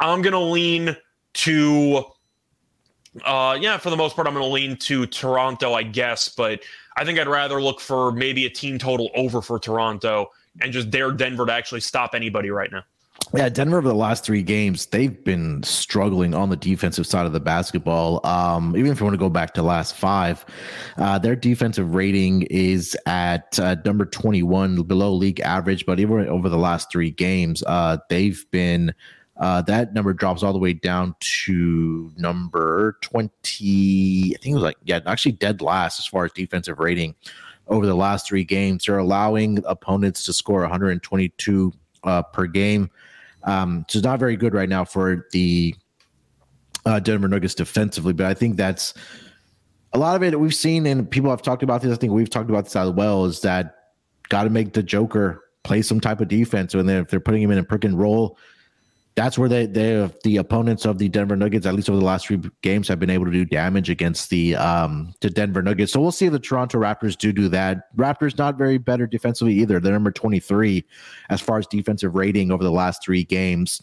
[0.00, 0.96] I'm going to lean
[1.34, 2.04] to,
[3.24, 6.60] uh, yeah, for the most part, I'm going to lean to Toronto, I guess, but
[6.96, 10.30] I think I'd rather look for maybe a team total over for Toronto
[10.60, 12.84] and just dare Denver to actually stop anybody right now.
[13.34, 17.32] Yeah, Denver over the last three games, they've been struggling on the defensive side of
[17.32, 18.26] the basketball.
[18.26, 20.44] Um, even if you want to go back to last five,
[20.96, 25.86] uh, their defensive rating is at uh, number 21, below league average.
[25.86, 28.94] But even over the last three games, uh, they've been
[29.40, 34.34] uh, that number drops all the way down to number 20.
[34.34, 37.14] I think it was like, yeah, actually dead last as far as defensive rating
[37.66, 38.84] over the last three games.
[38.84, 41.72] They're allowing opponents to score 122
[42.04, 42.90] uh, per game.
[43.44, 45.74] Um, so it's not very good right now for the
[46.84, 48.92] uh, Denver Nuggets defensively, but I think that's
[49.94, 51.92] a lot of it we've seen, and people have talked about this.
[51.92, 53.24] I think we've talked about this as well.
[53.24, 53.76] Is that
[54.28, 57.42] got to make the Joker play some type of defense, and then if they're putting
[57.42, 58.36] him in a pick and roll,
[59.16, 62.26] that's where they, they the opponents of the Denver Nuggets, at least over the last
[62.26, 65.92] three games, have been able to do damage against the um the Denver Nuggets.
[65.92, 67.94] So we'll see if the Toronto Raptors do do that.
[67.96, 69.80] Raptors not very better defensively either.
[69.80, 70.84] They're number twenty three
[71.28, 73.82] as far as defensive rating over the last three games.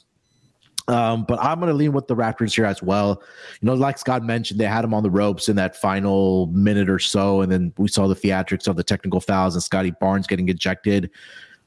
[0.89, 3.21] Um, but I'm going to lean with the Raptors here as well.
[3.59, 6.89] You know, like Scott mentioned, they had him on the ropes in that final minute
[6.89, 10.27] or so, and then we saw the theatrics of the technical fouls and Scottie Barnes
[10.27, 11.11] getting ejected.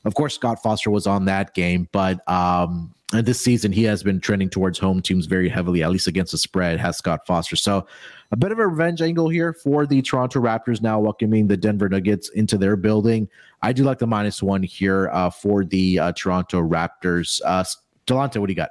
[0.05, 4.20] Of course, Scott Foster was on that game, but um, this season he has been
[4.20, 7.57] trending towards home teams very heavily, at least against the spread, has Scott Foster.
[7.57, 7.86] So
[8.30, 11.88] a bit of a revenge angle here for the Toronto Raptors now welcoming the Denver
[11.88, 13.28] Nuggets into their building.
[13.62, 17.40] I do like the minus one here uh, for the uh, Toronto Raptors.
[17.44, 17.64] Uh,
[18.07, 18.70] Delonte, what do you got?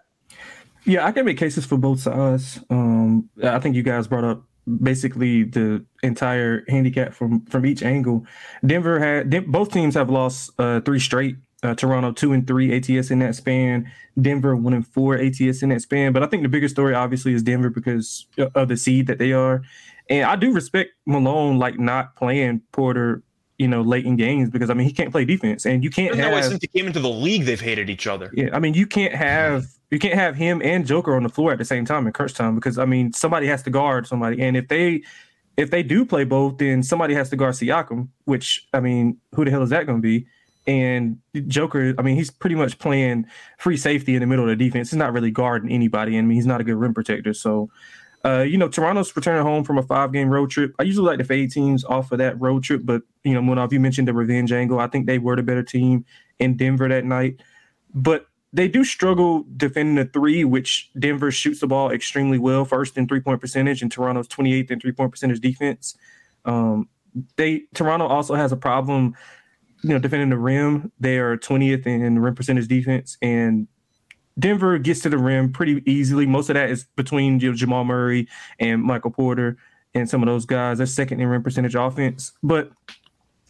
[0.86, 2.60] Yeah, I can make cases for both sides.
[2.70, 4.44] Um, I think you guys brought up
[4.82, 8.26] basically the entire handicap from from each angle.
[8.66, 11.38] Denver had both teams have lost uh, three straight.
[11.62, 13.92] Uh, Toronto two and three ATS in that span.
[14.22, 16.14] Denver one and four ATS in that span.
[16.14, 19.34] But I think the bigger story obviously is Denver because of the seed that they
[19.34, 19.62] are.
[20.10, 23.24] And I do respect Malone like not playing Porter
[23.60, 26.16] you know, late in games because I mean he can't play defense, and you can't.
[26.16, 28.32] have, since he came into the league, they've hated each other.
[28.34, 31.52] Yeah, I mean you can't have you can't have him and Joker on the floor
[31.52, 34.42] at the same time in crunch time because I mean somebody has to guard somebody,
[34.42, 35.04] and if they
[35.58, 39.44] if they do play both, then somebody has to guard Siakam, which I mean, who
[39.44, 40.26] the hell is that going to be?
[40.66, 43.26] And Joker, I mean, he's pretty much playing
[43.58, 44.92] free safety in the middle of the defense.
[44.92, 46.18] He's not really guarding anybody.
[46.18, 47.34] I mean, he's not a good rim protector.
[47.34, 47.70] So
[48.30, 50.76] uh, you know, Toronto's returning home from a five game road trip.
[50.80, 53.72] I usually like to fade teams off of that road trip, but you know, Munaf,
[53.72, 54.80] you mentioned the revenge angle.
[54.80, 56.06] I think they were the better team
[56.38, 57.42] in Denver that night.
[57.94, 62.98] But they do struggle defending the three, which Denver shoots the ball extremely well, first
[62.98, 65.96] in three point percentage, and Toronto's 28th in three point percentage defense.
[66.46, 66.90] Um,
[67.36, 69.16] they Toronto also has a problem,
[69.82, 70.92] you know, defending the rim.
[71.00, 73.68] They are 20th in rim percentage defense, and
[74.40, 76.26] Denver gets to the rim pretty easily.
[76.26, 78.28] Most of that is between you know, Jamal Murray
[78.60, 79.58] and Michael Porter
[79.94, 80.78] and some of those guys.
[80.78, 82.32] They're second in rim percentage offense.
[82.44, 82.72] But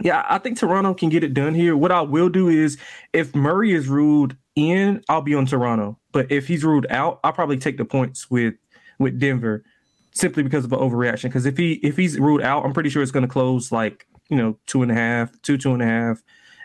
[0.02, 1.76] yeah, I think Toronto can get it done here.
[1.76, 2.78] What I will do is
[3.14, 5.98] if Murray is ruled in, I'll be on Toronto.
[6.12, 8.56] But if he's ruled out, I'll probably take the points with
[8.98, 9.64] with Denver
[10.12, 11.24] simply because of an overreaction.
[11.24, 14.08] Because if he if he's ruled out, I'm pretty sure it's going to close like
[14.30, 16.22] you know two and a half, two two and a half,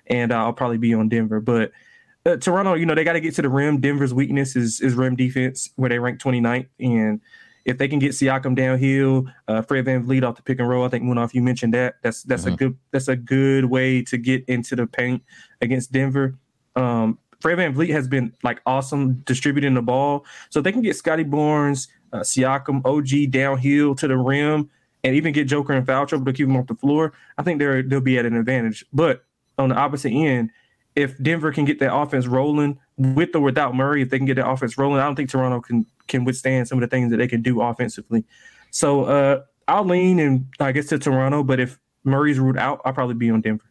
[0.06, 1.40] and I'll probably be on Denver.
[1.40, 1.72] But
[2.26, 3.80] uh, Toronto, you know, they got to get to the rim.
[3.80, 6.66] Denver's weakness is is rim defense, where they rank 29th.
[6.80, 7.20] And
[7.64, 10.88] if they can get Siakam downhill, uh, Fred VanVleet off the pick and roll, I
[10.88, 11.96] think Munaf, you mentioned that.
[12.02, 12.54] That's that's mm-hmm.
[12.54, 15.22] a good that's a good way to get into the paint
[15.60, 16.36] against Denver.
[16.76, 20.24] Um, Fred VanVleet has been like awesome distributing the ball.
[20.48, 24.70] So they can get Scottie Barnes, uh, Siakam, OG downhill to the rim,
[25.02, 27.12] and even get Joker in foul trouble to keep him off the floor.
[27.36, 28.86] I think they're they'll be at an advantage.
[28.94, 29.24] But
[29.58, 30.50] on the opposite end,
[30.96, 34.36] if Denver can get that offense rolling with or without Murray, if they can get
[34.36, 37.16] that offense rolling, I don't think Toronto can can withstand some of the things that
[37.16, 38.24] they can do offensively.
[38.70, 42.92] So uh, I'll lean and I guess to Toronto, but if Murray's ruled out, I'll
[42.92, 43.64] probably be on Denver.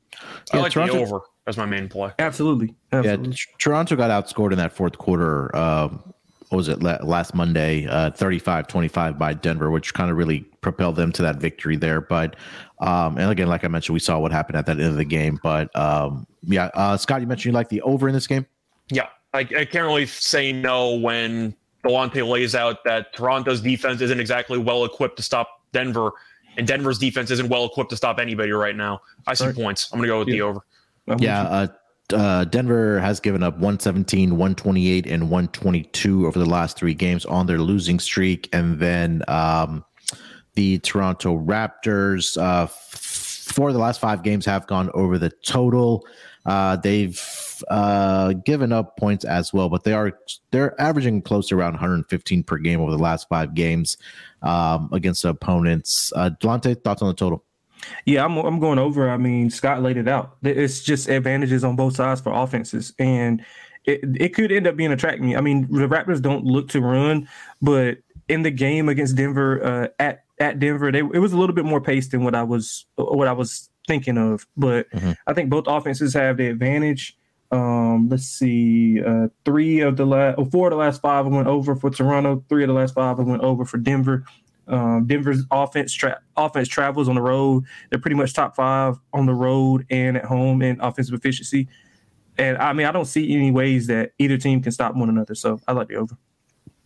[0.52, 2.12] I like Toronto, the over as my main play.
[2.20, 2.76] Absolutely.
[2.92, 3.30] Absolutely.
[3.32, 5.56] Yeah, Toronto got outscored in that fourth quarter.
[5.56, 6.14] Um,
[6.54, 7.88] what was it last Monday?
[7.88, 12.00] Uh, 35-25 by Denver, which kind of really propelled them to that victory there.
[12.00, 12.36] But
[12.80, 15.04] um, and again, like I mentioned, we saw what happened at that end of the
[15.04, 15.40] game.
[15.42, 18.46] But um, yeah, uh, Scott, you mentioned you like the over in this game.
[18.92, 24.20] Yeah, I, I can't really say no when Delonte lays out that Toronto's defense isn't
[24.20, 26.12] exactly well equipped to stop Denver,
[26.58, 29.02] and Denver's defense isn't well equipped to stop anybody right now.
[29.26, 29.56] I see right.
[29.56, 29.92] points.
[29.92, 30.34] I'm going to go with yeah.
[30.34, 30.66] the over.
[31.18, 31.68] Yeah, uh,
[32.14, 37.46] uh, Denver has given up 117, 128, and 122 over the last three games on
[37.48, 38.50] their losing streak.
[38.54, 39.84] And then um,
[40.56, 46.06] the Toronto Raptors, uh, for the last five games, have gone over the total.
[46.46, 50.18] Uh, they've uh, given up points as well, but they are
[50.52, 53.98] they're averaging close to around 115 per game over the last five games
[54.42, 56.12] um, against opponents.
[56.16, 57.44] Uh, Delonte, thoughts on the total?
[58.06, 59.10] Yeah, I'm I'm going over.
[59.10, 60.38] I mean, Scott laid it out.
[60.44, 63.44] It's just advantages on both sides for offenses, and
[63.86, 65.36] it, it could end up being attracting.
[65.36, 67.28] I mean, the Raptors don't look to run,
[67.62, 71.56] but in the game against Denver uh, at at Denver, they, it was a little
[71.56, 74.48] bit more paced than what I was what I was thinking of.
[74.58, 75.12] But mm-hmm.
[75.28, 77.18] I think both offenses have the advantage.
[77.52, 81.76] Um, let's see, uh, three of the last, four of the last five went over
[81.76, 82.44] for Toronto.
[82.50, 84.26] Three of the last five went over for Denver.
[84.68, 87.66] Um, Denver's offense tra- offense travels on the road.
[87.90, 91.68] They're pretty much top five on the road and at home in offensive efficiency.
[92.38, 95.36] And I mean, I don't see any ways that either team can stop one another.
[95.36, 96.18] So I like the over.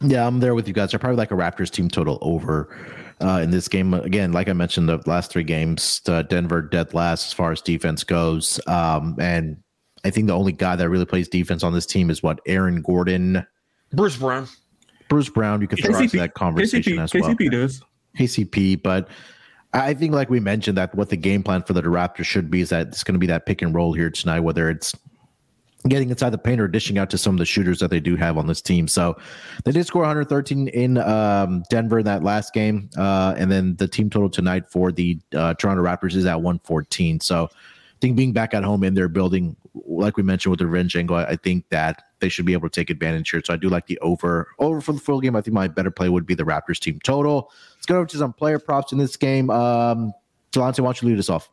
[0.01, 0.93] Yeah, I'm there with you guys.
[0.93, 2.75] I probably like a Raptors team total over
[3.21, 3.93] uh, in this game.
[3.93, 7.61] Again, like I mentioned, the last three games, uh, Denver dead last as far as
[7.61, 8.59] defense goes.
[8.67, 9.57] Um, and
[10.03, 12.81] I think the only guy that really plays defense on this team is what Aaron
[12.81, 13.45] Gordon,
[13.91, 14.47] Bruce Brown.
[15.09, 17.35] Bruce Brown, you could throw into that conversation KCP, as well.
[17.35, 17.81] KCP does.
[18.17, 19.09] KCP, but
[19.73, 22.61] I think, like we mentioned, that what the game plan for the Raptors should be
[22.61, 24.93] is that it's going to be that pick and roll here tonight, whether it's
[25.87, 28.15] getting inside the paint or dishing out to some of the shooters that they do
[28.15, 28.87] have on this team.
[28.87, 29.17] So
[29.63, 32.89] they did score 113 in um, Denver in that last game.
[32.97, 37.19] Uh, and then the team total tonight for the uh, Toronto Raptors is at 114.
[37.19, 39.55] So I think being back at home in their building
[39.85, 42.69] like we mentioned with the revenge angle, I, I, think that they should be able
[42.69, 43.41] to take advantage here.
[43.43, 45.35] So I do like the over over for the full game.
[45.35, 47.51] I think my better play would be the Raptors team total.
[47.75, 49.49] Let's go over to some player props in this game.
[49.49, 50.13] Um,
[50.51, 51.49] Delonte, why don't you lead us off?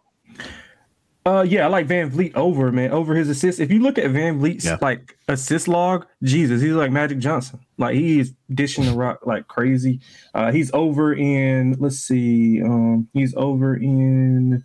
[1.26, 3.58] Uh, yeah, I like VanVleet over man over his assists.
[3.58, 4.76] If you look at VanVleet's yeah.
[4.82, 7.60] like assist log, Jesus, he's like Magic Johnson.
[7.78, 10.00] Like he's dishing the rock like crazy.
[10.34, 14.62] Uh, he's over in let's see, um, he's over in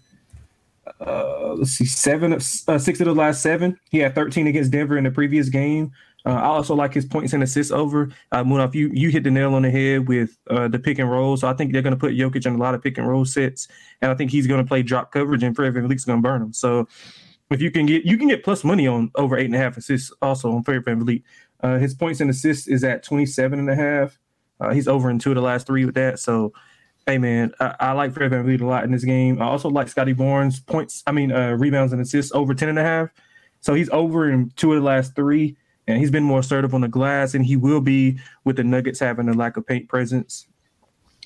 [0.99, 3.79] uh, let's see, seven, uh, six of the last seven.
[3.89, 5.91] He had 13 against Denver in the previous game.
[6.25, 8.09] Uh, I also like his points and assists over.
[8.31, 11.09] Uh, Munaf, you you hit the nail on the head with uh, the pick and
[11.09, 11.37] roll.
[11.37, 13.25] So I think they're going to put Jokic in a lot of pick and roll
[13.25, 13.67] sets,
[14.01, 16.41] and I think he's going to play drop coverage, and Fred VanVleet's going to burn
[16.41, 16.53] him.
[16.53, 16.87] So
[17.49, 19.77] if you can get you can get plus money on over eight and a half
[19.77, 21.23] assists also on Fred VanVleet.
[21.61, 24.17] Uh, his points and assists is at 27 and a half.
[24.59, 26.19] Uh, he's over in two of the last three with that.
[26.19, 26.53] So
[27.06, 29.41] hey man, I, I like Fred VanVleet a lot in this game.
[29.41, 31.04] I also like Scottie Barnes points.
[31.08, 33.10] I mean uh, rebounds and assists over 10 and a half.
[33.62, 35.58] So he's over in two of the last three
[35.89, 39.00] and he's been more assertive on the glass, and he will be with the Nuggets
[39.00, 40.47] having a lack of paint presence.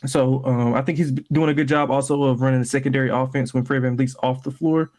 [0.06, 3.54] So um, I think he's doing a good job also of running the secondary offense
[3.54, 4.92] when Fred VanVleet's off the floor.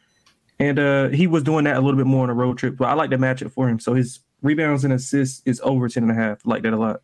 [0.59, 2.89] And uh, he was doing that a little bit more on a road trip, but
[2.89, 3.81] I like the matchup for him.
[3.81, 6.45] So his rebounds and assists is over 10 and a half.
[6.45, 7.01] Like that a lot.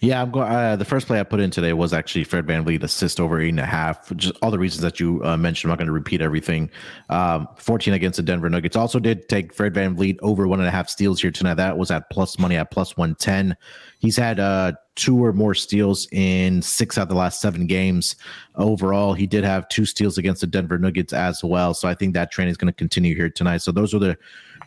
[0.00, 0.48] Yeah, I'm going.
[0.48, 3.40] Uh, the first play I put in today was actually Fred Van VanVleet assist over
[3.40, 4.14] eight and a half.
[4.16, 5.70] Just all the reasons that you uh, mentioned.
[5.70, 6.70] I'm not going to repeat everything.
[7.10, 8.76] Um, 14 against the Denver Nuggets.
[8.76, 11.54] Also did take Fred VanVleet over one and a half steals here tonight.
[11.54, 13.56] That was at plus money at plus 110.
[13.98, 18.14] He's had uh, two or more steals in six out of the last seven games.
[18.54, 21.74] Overall, he did have two steals against the Denver Nuggets as well.
[21.74, 23.62] So I think that trend is going to continue here tonight.
[23.62, 24.16] So those are the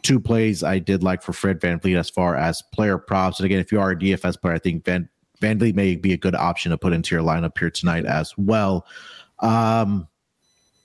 [0.02, 3.40] two plays I did like for Fred VanVleet as far as player props.
[3.40, 5.08] And again, if you are a DFS player, I think Van
[5.42, 8.86] VanVleet may be a good option to put into your lineup here tonight as well.
[9.39, 10.08] Um,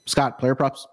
[0.06, 0.86] Scott, player props.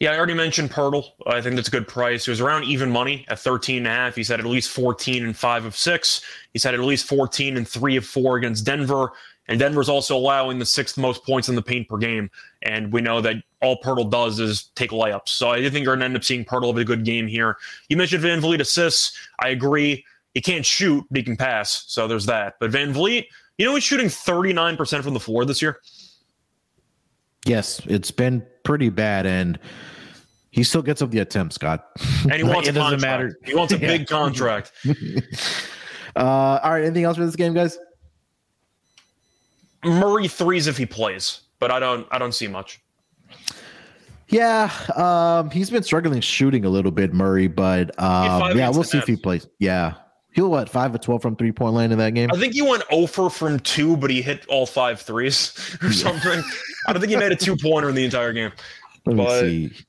[0.00, 1.12] Yeah, I already mentioned Poeltl.
[1.26, 2.26] I think that's a good price.
[2.26, 4.16] It was around even money at 13 and a half.
[4.16, 6.20] He's had at least 14 and five of six.
[6.52, 9.12] He's had at least 14 and three of four against Denver.
[9.46, 12.30] And Denver's also allowing the sixth most points in the paint per game.
[12.62, 15.28] And we know that all Poeltl does is take layups.
[15.28, 17.28] So I do think you're going to end up seeing Poeltl have a good game
[17.28, 17.56] here.
[17.88, 19.16] You mentioned VanVleet assists.
[19.40, 20.04] I agree.
[20.34, 21.84] He can't shoot, but he can pass.
[21.86, 22.54] So there's that.
[22.60, 23.26] But VanVleet,
[23.56, 25.78] you know, he's shooting 39% from the floor this year.
[27.46, 29.26] Yes, it's been pretty bad.
[29.26, 29.58] And
[30.50, 31.86] he still gets up the attempt, Scott.
[32.24, 33.38] And he wants it a doesn't matter.
[33.44, 33.86] He wants a yeah.
[33.86, 34.72] big contract.
[36.16, 36.84] uh, all right.
[36.84, 37.78] Anything else for this game, guys?
[39.84, 42.06] Murray threes if he plays, but I don't.
[42.10, 42.80] I don't see much.
[44.28, 48.96] Yeah, um, he's been struggling shooting a little bit, Murray, but um, yeah, we'll see
[48.96, 49.46] if he plays.
[49.58, 49.94] Yeah,
[50.34, 52.28] he what five of twelve from three point line in that game.
[52.32, 56.42] I think he went over from two, but he hit all five threes or something.
[56.86, 58.52] I don't think he made a two pointer in the entire game.
[59.06, 59.84] Let but, me see.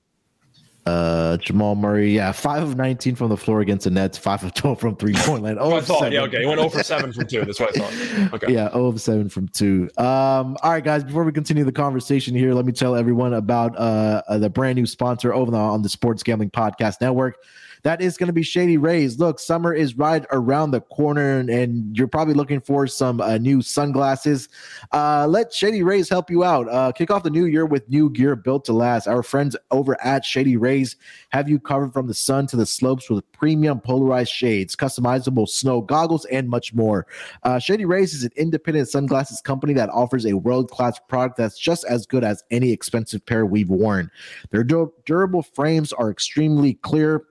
[0.85, 4.53] Uh, Jamal Murray, yeah, five of nineteen from the floor against the Nets, five of
[4.53, 5.57] twelve from three point line.
[5.59, 6.13] Oh, I thought, seven.
[6.13, 7.43] yeah, okay, he went over seven from two.
[7.43, 8.33] That's what I thought.
[8.35, 9.89] Okay, yeah, over seven from two.
[9.97, 13.75] Um, all right, guys, before we continue the conversation here, let me tell everyone about
[13.79, 17.37] uh, uh the brand new sponsor over on the Sports Gambling Podcast Network
[17.86, 19.19] that is going to be Shady Rays.
[19.19, 23.38] Look, summer is right around the corner, and, and you're probably looking for some uh,
[23.38, 24.49] new sunglasses.
[24.91, 26.67] Uh, let Shady Rays help you out.
[26.67, 29.07] Uh, kick off the new year with new gear built to last.
[29.07, 30.95] Our friends over at Shady Rays
[31.29, 35.81] have you covered from the sun to the slopes with premium polarized shades, customizable snow
[35.81, 37.05] goggles, and much more.
[37.43, 41.59] Uh, Shady Rays is an independent sunglasses company that offers a world class product that's
[41.59, 44.09] just as good as any expensive pair we've worn.
[44.49, 47.27] Their durable frames are extremely clear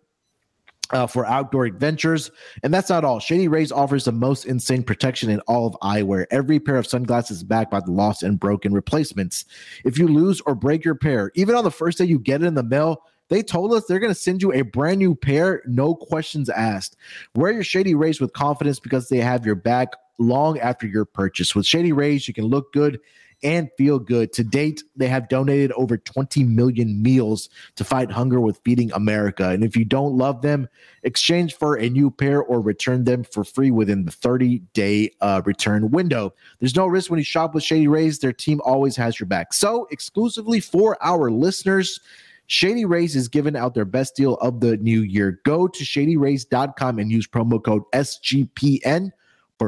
[0.90, 2.30] uh, for outdoor adventures.
[2.62, 3.18] And that's not all.
[3.18, 6.26] Shady Rays offers the most insane protection in all of eyewear.
[6.30, 9.44] Every pair of sunglasses is backed by the lost and broken replacements.
[9.84, 12.46] If you lose or break your pair, even on the first day you get it
[12.46, 15.62] in the mail, they told us they're going to send you a brand new pair,
[15.66, 16.96] no questions asked.
[17.34, 21.54] Wear your Shady Rays with confidence because they have your back long after your purchase.
[21.54, 23.00] With Shady Rays, you can look good
[23.44, 24.32] and feel good.
[24.32, 29.50] To date, they have donated over 20 million meals to fight hunger with Feeding America.
[29.50, 30.66] And if you don't love them,
[31.02, 35.42] exchange for a new pair or return them for free within the 30 day uh,
[35.44, 36.32] return window.
[36.58, 39.52] There's no risk when you shop with Shady Rays, their team always has your back.
[39.52, 42.00] So, exclusively for our listeners,
[42.46, 45.40] Shady Rays is giving out their best deal of the new year.
[45.44, 49.12] Go to shadyrays.com and use promo code SGPN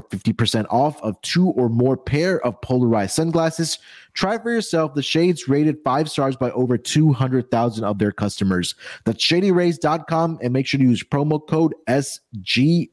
[0.00, 3.78] for 50% off of two or more pair of polarized sunglasses.
[4.14, 8.74] Try for yourself the shades rated five stars by over 200,000 of their customers.
[9.04, 12.88] That's shadyrays.com and make sure to use promo code SGPN.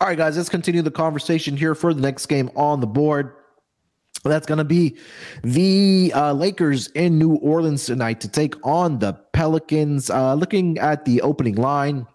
[0.00, 3.34] All right, guys, let's continue the conversation here for the next game on the board.
[4.24, 4.98] That's going to be
[5.42, 10.10] the uh, Lakers in New Orleans tonight to take on the Pelicans.
[10.10, 12.06] Uh, looking at the opening line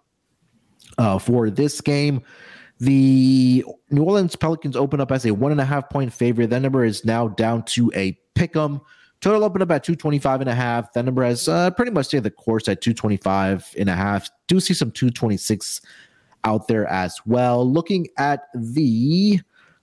[0.98, 2.22] uh, for this game,
[2.78, 6.50] the New Orleans Pelicans open up as a one and a half point favorite.
[6.50, 8.80] That number is now down to a pick 'em.
[9.20, 10.92] Total open up at 225 and a half.
[10.92, 14.28] That number has uh, pretty much stayed the course at 225 and a half.
[14.46, 15.80] Do see some 226
[16.44, 17.68] out there as well.
[17.68, 19.40] Looking at the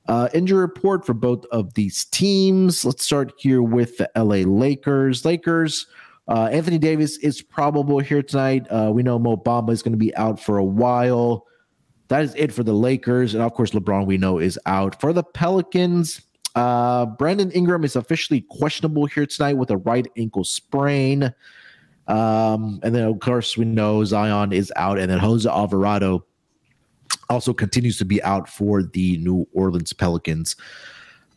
[0.07, 2.85] uh, injury report for both of these teams.
[2.85, 5.25] Let's start here with the LA Lakers.
[5.25, 5.87] Lakers,
[6.27, 8.67] uh, Anthony Davis is probable here tonight.
[8.69, 11.45] Uh, we know Mo Bamba is going to be out for a while.
[12.13, 13.33] That is it for the Lakers.
[13.33, 15.01] And of course, LeBron, we know, is out.
[15.01, 16.21] For the Pelicans,
[16.53, 21.33] uh, Brandon Ingram is officially questionable here tonight with a right ankle sprain.
[22.07, 24.99] Um, and then, of course, we know Zion is out.
[24.99, 26.23] And then Jose Alvarado
[27.31, 30.55] also continues to be out for the New Orleans Pelicans.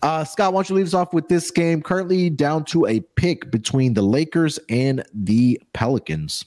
[0.03, 1.81] Uh, Scott, why don't you leave us off with this game?
[1.81, 6.45] Currently down to a pick between the Lakers and the Pelicans.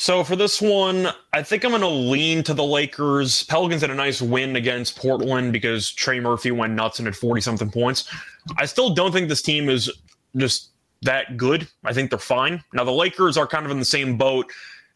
[0.00, 3.42] So for this one, I think I'm going to lean to the Lakers.
[3.42, 7.40] Pelicans had a nice win against Portland because Trey Murphy went nuts and had 40
[7.40, 8.08] something points.
[8.56, 9.90] I still don't think this team is
[10.36, 10.68] just
[11.02, 11.66] that good.
[11.82, 12.62] I think they're fine.
[12.72, 14.46] Now the Lakers are kind of in the same boat.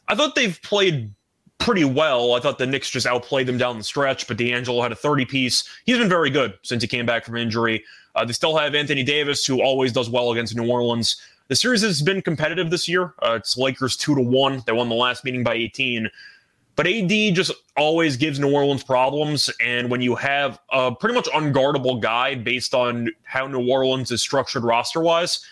[0.07, 1.13] I thought they've played
[1.59, 2.35] pretty well.
[2.35, 5.25] I thought the Knicks just outplayed them down the stretch, but D'Angelo had a 30
[5.25, 5.69] piece.
[5.85, 7.83] He's been very good since he came back from injury.
[8.15, 11.21] Uh, they still have Anthony Davis, who always does well against New Orleans.
[11.53, 13.13] The series has been competitive this year.
[13.21, 14.63] Uh, it's Lakers two to one.
[14.67, 16.09] They won the last meeting by 18.
[16.77, 19.51] But AD just always gives New Orleans problems.
[19.63, 24.23] And when you have a pretty much unguardable guy based on how New Orleans is
[24.23, 25.45] structured roster wise,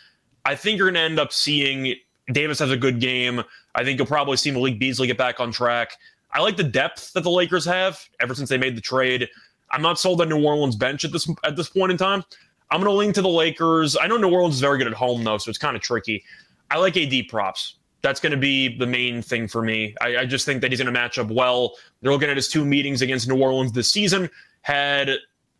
[0.46, 1.94] I think you're going to end up seeing
[2.32, 3.42] Davis has a good game.
[3.74, 5.98] I think you'll probably see Malik Beasley get back on track.
[6.32, 9.28] I like the depth that the Lakers have ever since they made the trade.
[9.70, 12.24] I'm not sold on New Orleans bench at this at this point in time.
[12.70, 13.96] I'm going to lean to the Lakers.
[13.96, 16.24] I know New Orleans is very good at home though, so it's kind of tricky.
[16.70, 17.76] I like AD props.
[18.02, 19.94] That's going to be the main thing for me.
[20.00, 21.74] I, I just think that he's going to match up well.
[22.00, 24.30] They're looking at his two meetings against New Orleans this season.
[24.62, 25.10] Had,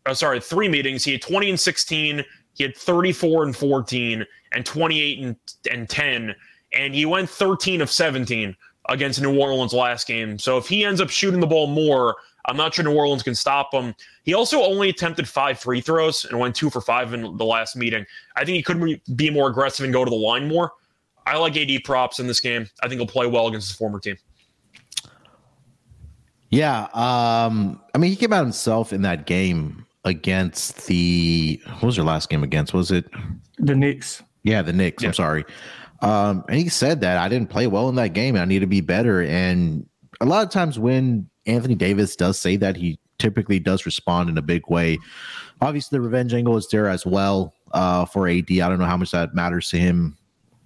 [0.05, 1.03] uh, sorry, three meetings.
[1.03, 2.23] He had 20 and 16.
[2.55, 5.35] He had 34 and 14 and 28 and,
[5.69, 6.35] and 10
[6.73, 8.55] and he went 13 of 17
[8.89, 10.39] against New Orleans last game.
[10.39, 12.15] So if he ends up shooting the ball more,
[12.45, 13.93] I'm not sure New Orleans can stop him.
[14.23, 17.75] He also only attempted five free throws and went two for five in the last
[17.75, 18.05] meeting.
[18.35, 20.71] I think he could be more aggressive and go to the line more.
[21.27, 22.67] I like AD props in this game.
[22.81, 24.17] I think he'll play well against his former team.
[26.49, 31.61] Yeah, um, I mean, he came out himself in that game against the.
[31.65, 32.73] What was your last game against?
[32.73, 33.05] Was it
[33.57, 34.21] the Knicks?
[34.43, 35.03] Yeah, the Knicks.
[35.03, 35.09] Yeah.
[35.09, 35.45] I'm sorry.
[36.01, 38.59] Um, and he said that I didn't play well in that game and I need
[38.59, 39.21] to be better.
[39.21, 39.87] And
[40.19, 44.37] a lot of times when Anthony Davis does say that, he typically does respond in
[44.37, 44.97] a big way.
[45.61, 48.49] Obviously, the revenge angle is there as well uh, for AD.
[48.49, 50.17] I don't know how much that matters to him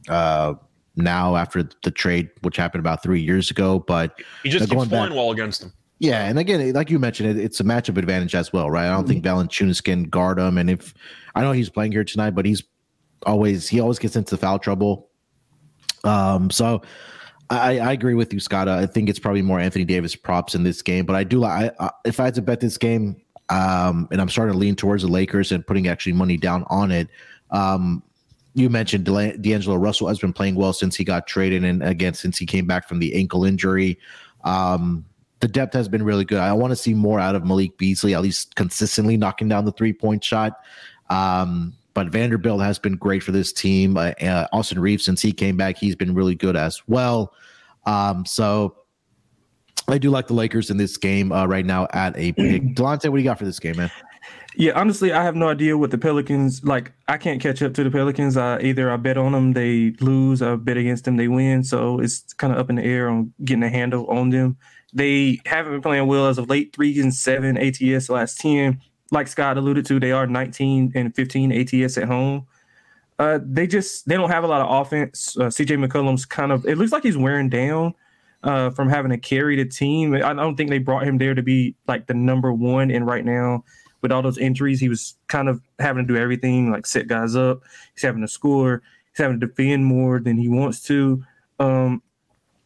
[0.08, 0.54] uh,
[0.96, 3.80] now after the trade, which happened about three years ago.
[3.80, 5.74] But he just keeps playing well against him.
[6.00, 8.86] Yeah, and again, like you mentioned, it, it's a matchup advantage as well, right?
[8.86, 9.22] I don't mm-hmm.
[9.22, 10.94] think Valanciunas can guard him, and if
[11.36, 12.64] I know he's playing here tonight, but he's
[13.26, 15.10] always he always gets into foul trouble
[16.06, 16.82] um, so
[17.50, 18.68] I, I agree with you, Scott.
[18.68, 21.76] I think it's probably more Anthony Davis props in this game, but I do like
[22.04, 25.10] if I had to bet this game, um, and I'm starting to lean towards the
[25.10, 27.08] Lakers and putting actually money down on it.
[27.52, 28.02] Um,
[28.56, 32.38] you mentioned D'Angelo Russell has been playing well since he got traded, and again since
[32.38, 34.00] he came back from the ankle injury.
[34.43, 35.06] Um,
[35.41, 36.39] the depth has been really good.
[36.39, 39.72] I want to see more out of Malik Beasley, at least consistently knocking down the
[39.72, 40.60] three point shot.
[41.10, 43.98] Um, but Vanderbilt has been great for this team.
[43.98, 47.34] Uh, uh, Austin Reaves, since he came back, he's been really good as well.
[47.86, 48.76] Um, so
[49.88, 52.64] I do like the Lakers in this game uh, right now at a pick.
[52.76, 53.89] Delonte, what do you got for this game, man?
[54.58, 56.93] Yeah, honestly, I have no idea what the Pelicans like.
[57.08, 58.38] I can't catch up to the Pelicans.
[58.38, 60.41] I either I bet on them, they lose.
[60.41, 61.64] I bet against them, they win.
[61.64, 64.58] So it's kind of up in the air on getting a handle on them.
[64.93, 66.74] They haven't been playing well as of late.
[66.74, 68.82] Three and seven ATS last ten
[69.16, 72.45] like Scott alluded to, they are 19 and 15 ATS at home.
[73.18, 75.38] Uh, they just they don't have a lot of offense.
[75.38, 77.93] Uh, CJ McCollum's kind of it looks like he's wearing down
[78.43, 80.13] uh, from having to carry the team.
[80.13, 82.91] I don't think they brought him there to be like the number one.
[82.91, 83.63] And right now,
[84.01, 87.36] with all those injuries, he was kind of having to do everything, like set guys
[87.36, 87.61] up.
[87.93, 88.84] He's having to score.
[89.13, 91.24] He's having to defend more than he wants to.
[91.59, 92.03] Um,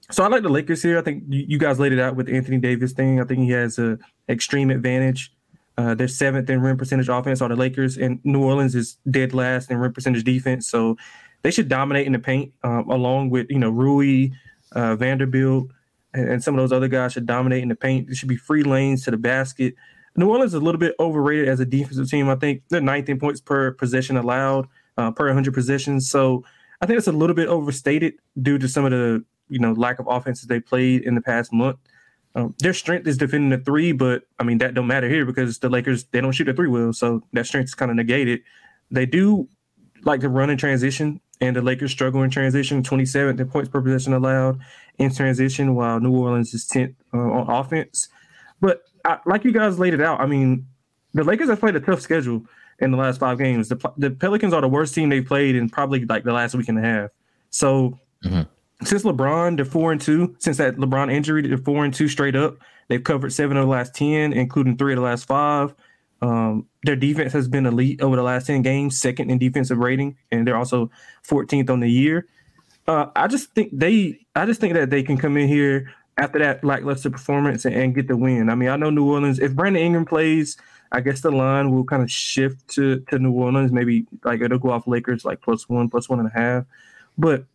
[0.09, 0.97] so I like the Lakers here.
[0.97, 3.21] I think you guys laid it out with Anthony Davis thing.
[3.21, 5.31] I think he has a extreme advantage.
[5.79, 9.33] Uh, they're seventh in rim percentage offense are the Lakers, and New Orleans is dead
[9.33, 10.67] last in rim percentage defense.
[10.67, 10.97] So
[11.41, 14.31] they should dominate in the paint, um, along with you know Rui,
[14.73, 15.69] uh, Vanderbilt,
[16.13, 18.07] and, and, some of those other guys should dominate in the paint.
[18.07, 19.75] There should be free lanes to the basket.
[20.17, 22.27] New Orleans is a little bit overrated as a defensive team.
[22.27, 24.67] I think they're ninth in points per possession allowed
[24.97, 26.09] uh, per 100 possessions.
[26.09, 26.43] So
[26.81, 29.99] I think it's a little bit overstated due to some of the you know lack
[29.99, 31.77] of offenses they played in the past month.
[32.39, 35.59] Um, their strength is defending the three, but I mean that don't matter here because
[35.59, 38.41] the Lakers they don't shoot the three well, so that strength is kind of negated.
[38.91, 39.47] They do
[40.03, 42.83] like to run in transition, and the Lakers struggle in transition.
[42.83, 44.59] 27th in points per possession allowed
[44.97, 48.07] in transition, while New Orleans is 10th uh, on offense.
[48.61, 50.67] But I, like you guys laid it out, I mean
[51.13, 52.45] the Lakers have played a tough schedule
[52.79, 53.69] in the last five games.
[53.69, 56.69] The, the Pelicans are the worst team they've played in probably like the last week
[56.69, 57.09] and a half.
[57.49, 58.43] So mm-hmm.
[58.83, 60.35] Since LeBron, they're four and two.
[60.39, 62.57] Since that LeBron injury, they're four and two straight up.
[62.87, 65.73] They've covered seven of the last ten, including three of the last five.
[66.21, 70.17] Um, their defense has been elite over the last 10 games, second in defensive rating,
[70.31, 70.91] and they're also
[71.27, 72.27] 14th on the year.
[72.87, 76.39] Uh, I just think they, I just think that they can come in here after
[76.39, 78.49] that lackluster performance and, and, get the win.
[78.49, 80.57] I mean, I know New Orleans, if Brandon Ingram plays,
[80.91, 83.71] I guess the line will kind of shift to, to New Orleans.
[83.71, 86.65] Maybe like it'll go off Lakers like plus one, plus one and a half.
[87.17, 87.45] But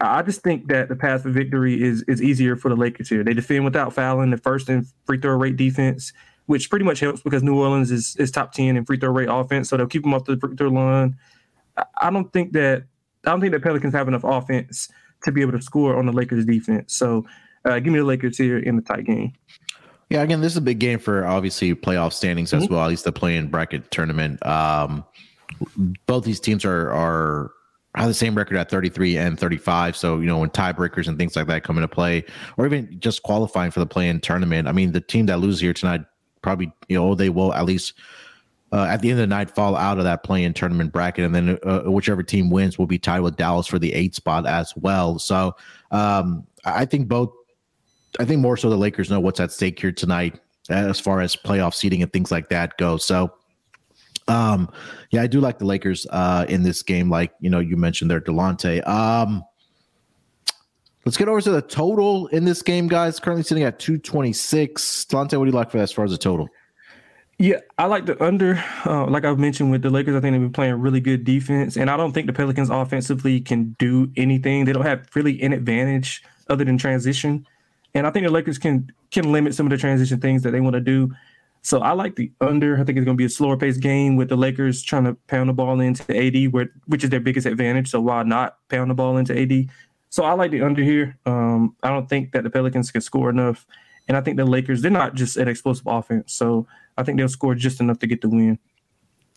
[0.00, 3.22] I just think that the path for victory is is easier for the Lakers here.
[3.22, 6.12] They defend without fouling, the first in free throw rate defense,
[6.46, 9.28] which pretty much helps because New Orleans is, is top ten in free throw rate
[9.30, 11.16] offense, so they'll keep them off the free throw line.
[12.00, 12.84] I don't think that
[13.24, 14.88] I don't think that Pelicans have enough offense
[15.24, 16.94] to be able to score on the Lakers defense.
[16.94, 17.24] So
[17.64, 19.32] uh, give me the Lakers here in the tight game.
[20.10, 22.64] Yeah, again, this is a big game for obviously playoff standings mm-hmm.
[22.64, 24.44] as well, at least the play-in bracket tournament.
[24.44, 25.04] Um,
[26.06, 27.52] both these teams are are
[28.00, 29.96] have the same record at 33 and 35.
[29.96, 32.24] So, you know, when tiebreakers and things like that come into play,
[32.56, 35.72] or even just qualifying for the play-in tournament, I mean, the team that loses here
[35.72, 36.02] tonight
[36.42, 37.94] probably, you know, they will at least
[38.72, 41.34] uh, at the end of the night fall out of that play-in tournament bracket, and
[41.34, 44.74] then uh, whichever team wins will be tied with Dallas for the eight spot as
[44.76, 45.18] well.
[45.20, 45.54] So,
[45.92, 47.32] um, I think both
[48.18, 51.36] I think more so the Lakers know what's at stake here tonight as far as
[51.36, 52.96] playoff seeding and things like that go.
[52.96, 53.32] So,
[54.28, 54.70] um,
[55.10, 57.10] yeah, I do like the Lakers uh, in this game.
[57.10, 58.86] Like you know, you mentioned there, Delonte.
[58.86, 59.44] Um,
[61.04, 63.20] let's get over to the total in this game, guys.
[63.20, 65.04] Currently sitting at two twenty six.
[65.08, 66.48] Delonte, what do you like for that as far as the total?
[67.38, 68.62] Yeah, I like the under.
[68.86, 71.76] Uh, like I've mentioned with the Lakers, I think they've been playing really good defense,
[71.76, 74.64] and I don't think the Pelicans offensively can do anything.
[74.64, 77.46] They don't have really an advantage other than transition.
[77.94, 80.60] And I think the Lakers can can limit some of the transition things that they
[80.60, 81.12] want to do.
[81.64, 82.74] So I like the under.
[82.74, 85.14] I think it's going to be a slower paced game with the Lakers trying to
[85.28, 87.88] pound the ball into AD, where which is their biggest advantage.
[87.88, 89.70] So why not pound the ball into AD?
[90.10, 91.18] So I like the under here.
[91.24, 93.66] Um, I don't think that the Pelicans can score enough,
[94.06, 96.34] and I think the Lakers they're not just an explosive offense.
[96.34, 96.66] So
[96.98, 98.58] I think they'll score just enough to get the win.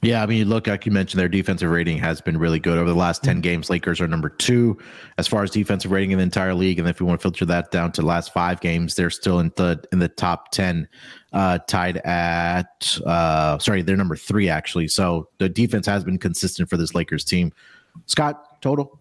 [0.04, 2.88] Yeah, I mean, look, like you mentioned, their defensive rating has been really good over
[2.88, 3.68] the last 10 games.
[3.68, 4.78] Lakers are number two
[5.18, 6.78] as far as defensive rating in the entire league.
[6.78, 9.40] And if you want to filter that down to the last five games, they're still
[9.40, 10.88] in the in the top 10,
[11.34, 14.88] uh, tied at uh sorry, they're number three actually.
[14.88, 17.52] So the defense has been consistent for this Lakers team.
[18.06, 19.00] Scott, total.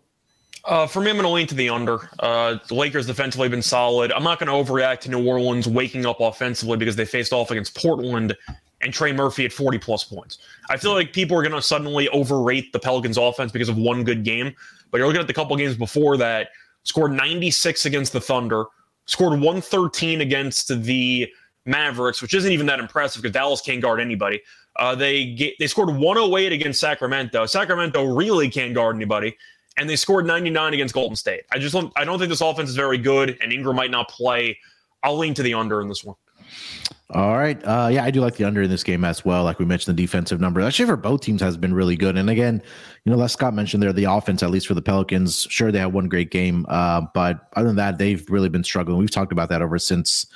[0.65, 2.11] Uh, for me, I'm going to lean to the under.
[2.19, 4.11] Uh, the Lakers defensively have been solid.
[4.11, 7.53] I'm not going to overreact to New Orleans waking up offensively because they faced off
[7.53, 8.35] against Portland
[8.83, 10.39] and Trey Murphy at 40 plus points.
[10.69, 14.05] I feel like people are going to suddenly overrate the Pelicans offense because of one
[14.05, 14.55] good game,
[14.91, 16.51] but you're looking at the couple games before that,
[16.83, 18.65] scored 96 against the Thunder,
[19.07, 21.33] scored 113 against the
[21.65, 24.41] Mavericks, which isn't even that impressive because Dallas can't guard anybody.
[24.77, 27.47] Uh, they get, they scored 108 against Sacramento.
[27.47, 29.37] Sacramento really can't guard anybody,
[29.79, 31.43] and they scored 99 against Golden State.
[31.51, 34.09] I just don't, I don't think this offense is very good, and Ingram might not
[34.09, 34.59] play.
[35.03, 36.17] I'll lean to the under in this one.
[37.11, 37.63] All right.
[37.63, 39.45] Uh, yeah, I do like the under in this game as well.
[39.45, 42.17] Like we mentioned, the defensive number actually for both teams has been really good.
[42.17, 42.61] And again,
[43.05, 45.47] you know, Les Scott mentioned there the offense, at least for the Pelicans.
[45.49, 48.99] Sure, they had one great game, uh, but other than that, they've really been struggling.
[48.99, 50.27] We've talked about that over since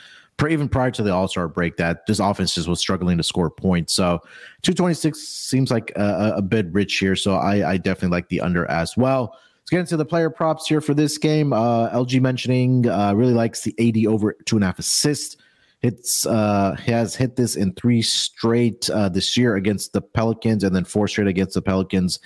[0.49, 1.77] even prior to the All Star break.
[1.77, 3.93] That this offense just was struggling to score points.
[3.93, 4.21] So,
[4.63, 7.17] two twenty six seems like a, a, bit rich here.
[7.17, 9.37] So I, I definitely like the under as well.
[9.59, 11.53] Let's get into the player props here for this game.
[11.53, 15.37] Uh, LG mentioning uh, really likes the AD over two and a half assists.
[15.83, 20.77] It's uh, has hit this in three straight uh, this year against the Pelicans, and
[20.77, 22.19] then four straight against the Pelicans.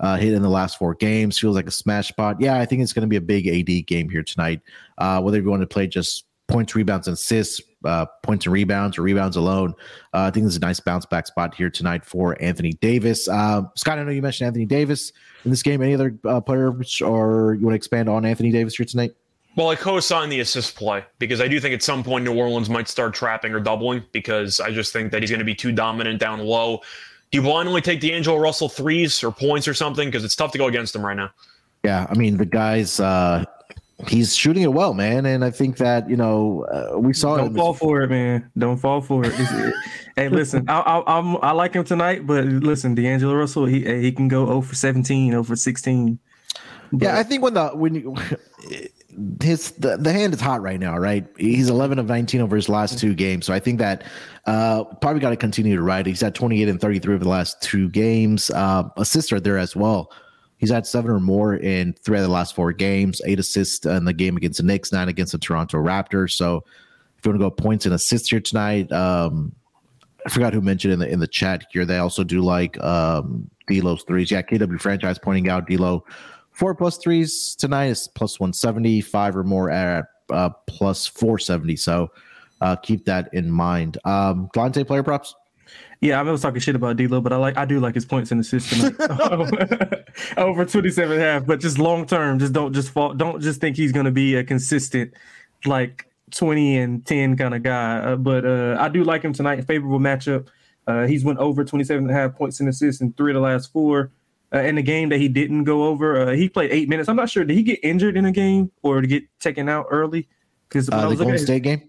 [0.00, 1.38] Uh, hit in the last four games.
[1.38, 2.40] Feels like a smash spot.
[2.40, 4.60] Yeah, I think it's going to be a big AD game here tonight.
[4.98, 8.98] Uh, whether you want to play just points, rebounds, and assists, uh, points and rebounds,
[8.98, 9.74] or rebounds alone,
[10.12, 13.28] uh, I think this is a nice bounce back spot here tonight for Anthony Davis.
[13.28, 15.12] Uh, Scott, I know you mentioned Anthony Davis
[15.44, 15.82] in this game.
[15.82, 19.12] Any other uh, players, or you want to expand on Anthony Davis here tonight?
[19.54, 22.70] Well, I co-sign the assist play because I do think at some point New Orleans
[22.70, 25.72] might start trapping or doubling because I just think that he's going to be too
[25.72, 26.78] dominant down low.
[27.30, 30.08] Do you blindly take D'Angelo Russell threes or points or something?
[30.08, 31.30] Because it's tough to go against him right now.
[31.84, 32.98] Yeah, I mean the guys.
[33.00, 33.44] Uh,
[34.06, 35.26] he's shooting it well, man.
[35.26, 37.34] And I think that you know uh, we saw.
[37.34, 37.38] It.
[37.38, 38.50] Don't fall for it, man.
[38.56, 39.34] Don't fall for it.
[40.16, 44.12] hey, listen, I, I, I'm I like him tonight, but listen, D'Angelo Russell, he he
[44.12, 46.18] can go 0 for 17, 0 for 16.
[46.92, 48.14] But, yeah, I think when the when you,
[49.42, 51.26] his the, the hand is hot right now, right?
[51.38, 54.04] He's 11 of 19 over his last two games, so I think that
[54.46, 56.06] uh probably got to continue to ride.
[56.06, 58.50] He's at 28 and 33 over the last two games.
[58.50, 60.12] Uh, assists are there as well.
[60.58, 64.04] He's had seven or more in three of the last four games, eight assists in
[64.04, 66.32] the game against the Knicks, nine against the Toronto Raptors.
[66.32, 66.64] So
[67.18, 69.52] if you want to go points and assists here tonight, um,
[70.24, 71.84] I forgot who mentioned in the in the chat here.
[71.84, 74.30] They also do like um D'Lo's threes.
[74.30, 76.04] Yeah, KW franchise pointing out D'Lo
[76.52, 81.38] four plus threes tonight is plus one seventy five or more at uh, plus four
[81.38, 81.76] seventy.
[81.76, 82.10] So
[82.60, 83.98] uh, keep that in mind.
[84.04, 85.34] Um, Delonte player props.
[86.00, 88.32] Yeah, I was talking shit about D'Lo, but I like I do like his points
[88.32, 88.96] in the system
[90.36, 91.46] over 27 and a half.
[91.46, 93.14] But just long term, just don't just fall.
[93.14, 95.14] Don't just think he's going to be a consistent
[95.64, 97.98] like 20 and 10 kind of guy.
[97.98, 99.64] Uh, but uh, I do like him tonight.
[99.64, 100.48] Favorable matchup.
[100.88, 103.40] Uh, he's went over 27 and a half points in assists in three of the
[103.40, 104.10] last four.
[104.54, 107.08] Uh, in the game that he didn't go over, uh, he played eight minutes.
[107.08, 107.42] I'm not sure.
[107.42, 110.28] Did he get injured in a game or to get taken out early?
[110.68, 111.88] Because uh, the Golden State game.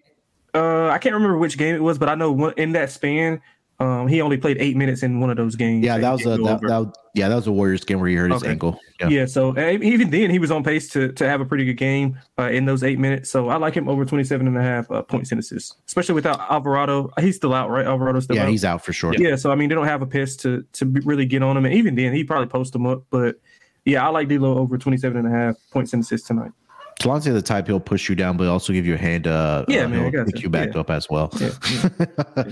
[0.54, 3.42] Uh, I can't remember which game it was, but I know in that span,
[3.80, 5.84] um, he only played eight minutes in one of those games.
[5.84, 8.32] Yeah, that, was a that, that, yeah that was a Warriors game where he hurt
[8.32, 8.80] his ankle.
[9.00, 9.10] Yeah.
[9.10, 12.18] yeah, so even then he was on pace to to have a pretty good game
[12.38, 13.30] uh, in those eight minutes.
[13.30, 16.40] So I like him over 27 and a half uh, points and assists, especially without
[16.52, 17.12] Alvarado.
[17.20, 17.86] He's still out, right?
[17.86, 18.42] Alvarado's still out.
[18.42, 18.50] yeah, out.
[18.50, 19.14] he's out for sure.
[19.18, 21.66] Yeah, so I mean they don't have a piss to to really get on him,
[21.66, 23.04] and even then he probably post him up.
[23.10, 23.40] But
[23.86, 26.52] yeah, I like D'Lo over 27 and a half points and assists tonight.
[27.00, 29.28] Delonte the type he'll push you down, but also give you a hand.
[29.28, 30.80] Uh, yeah, uh, man, he'll pick you back yeah.
[30.80, 31.30] up as well.
[31.40, 31.90] Yeah, yeah.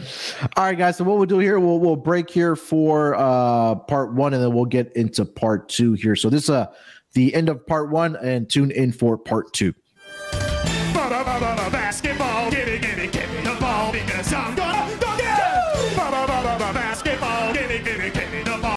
[0.57, 0.97] All right, guys.
[0.97, 4.53] So what we'll do here, we'll we'll break here for uh, part one, and then
[4.53, 6.15] we'll get into part two here.
[6.15, 6.67] So this is uh
[7.13, 9.73] the end of part one, and tune in for part two.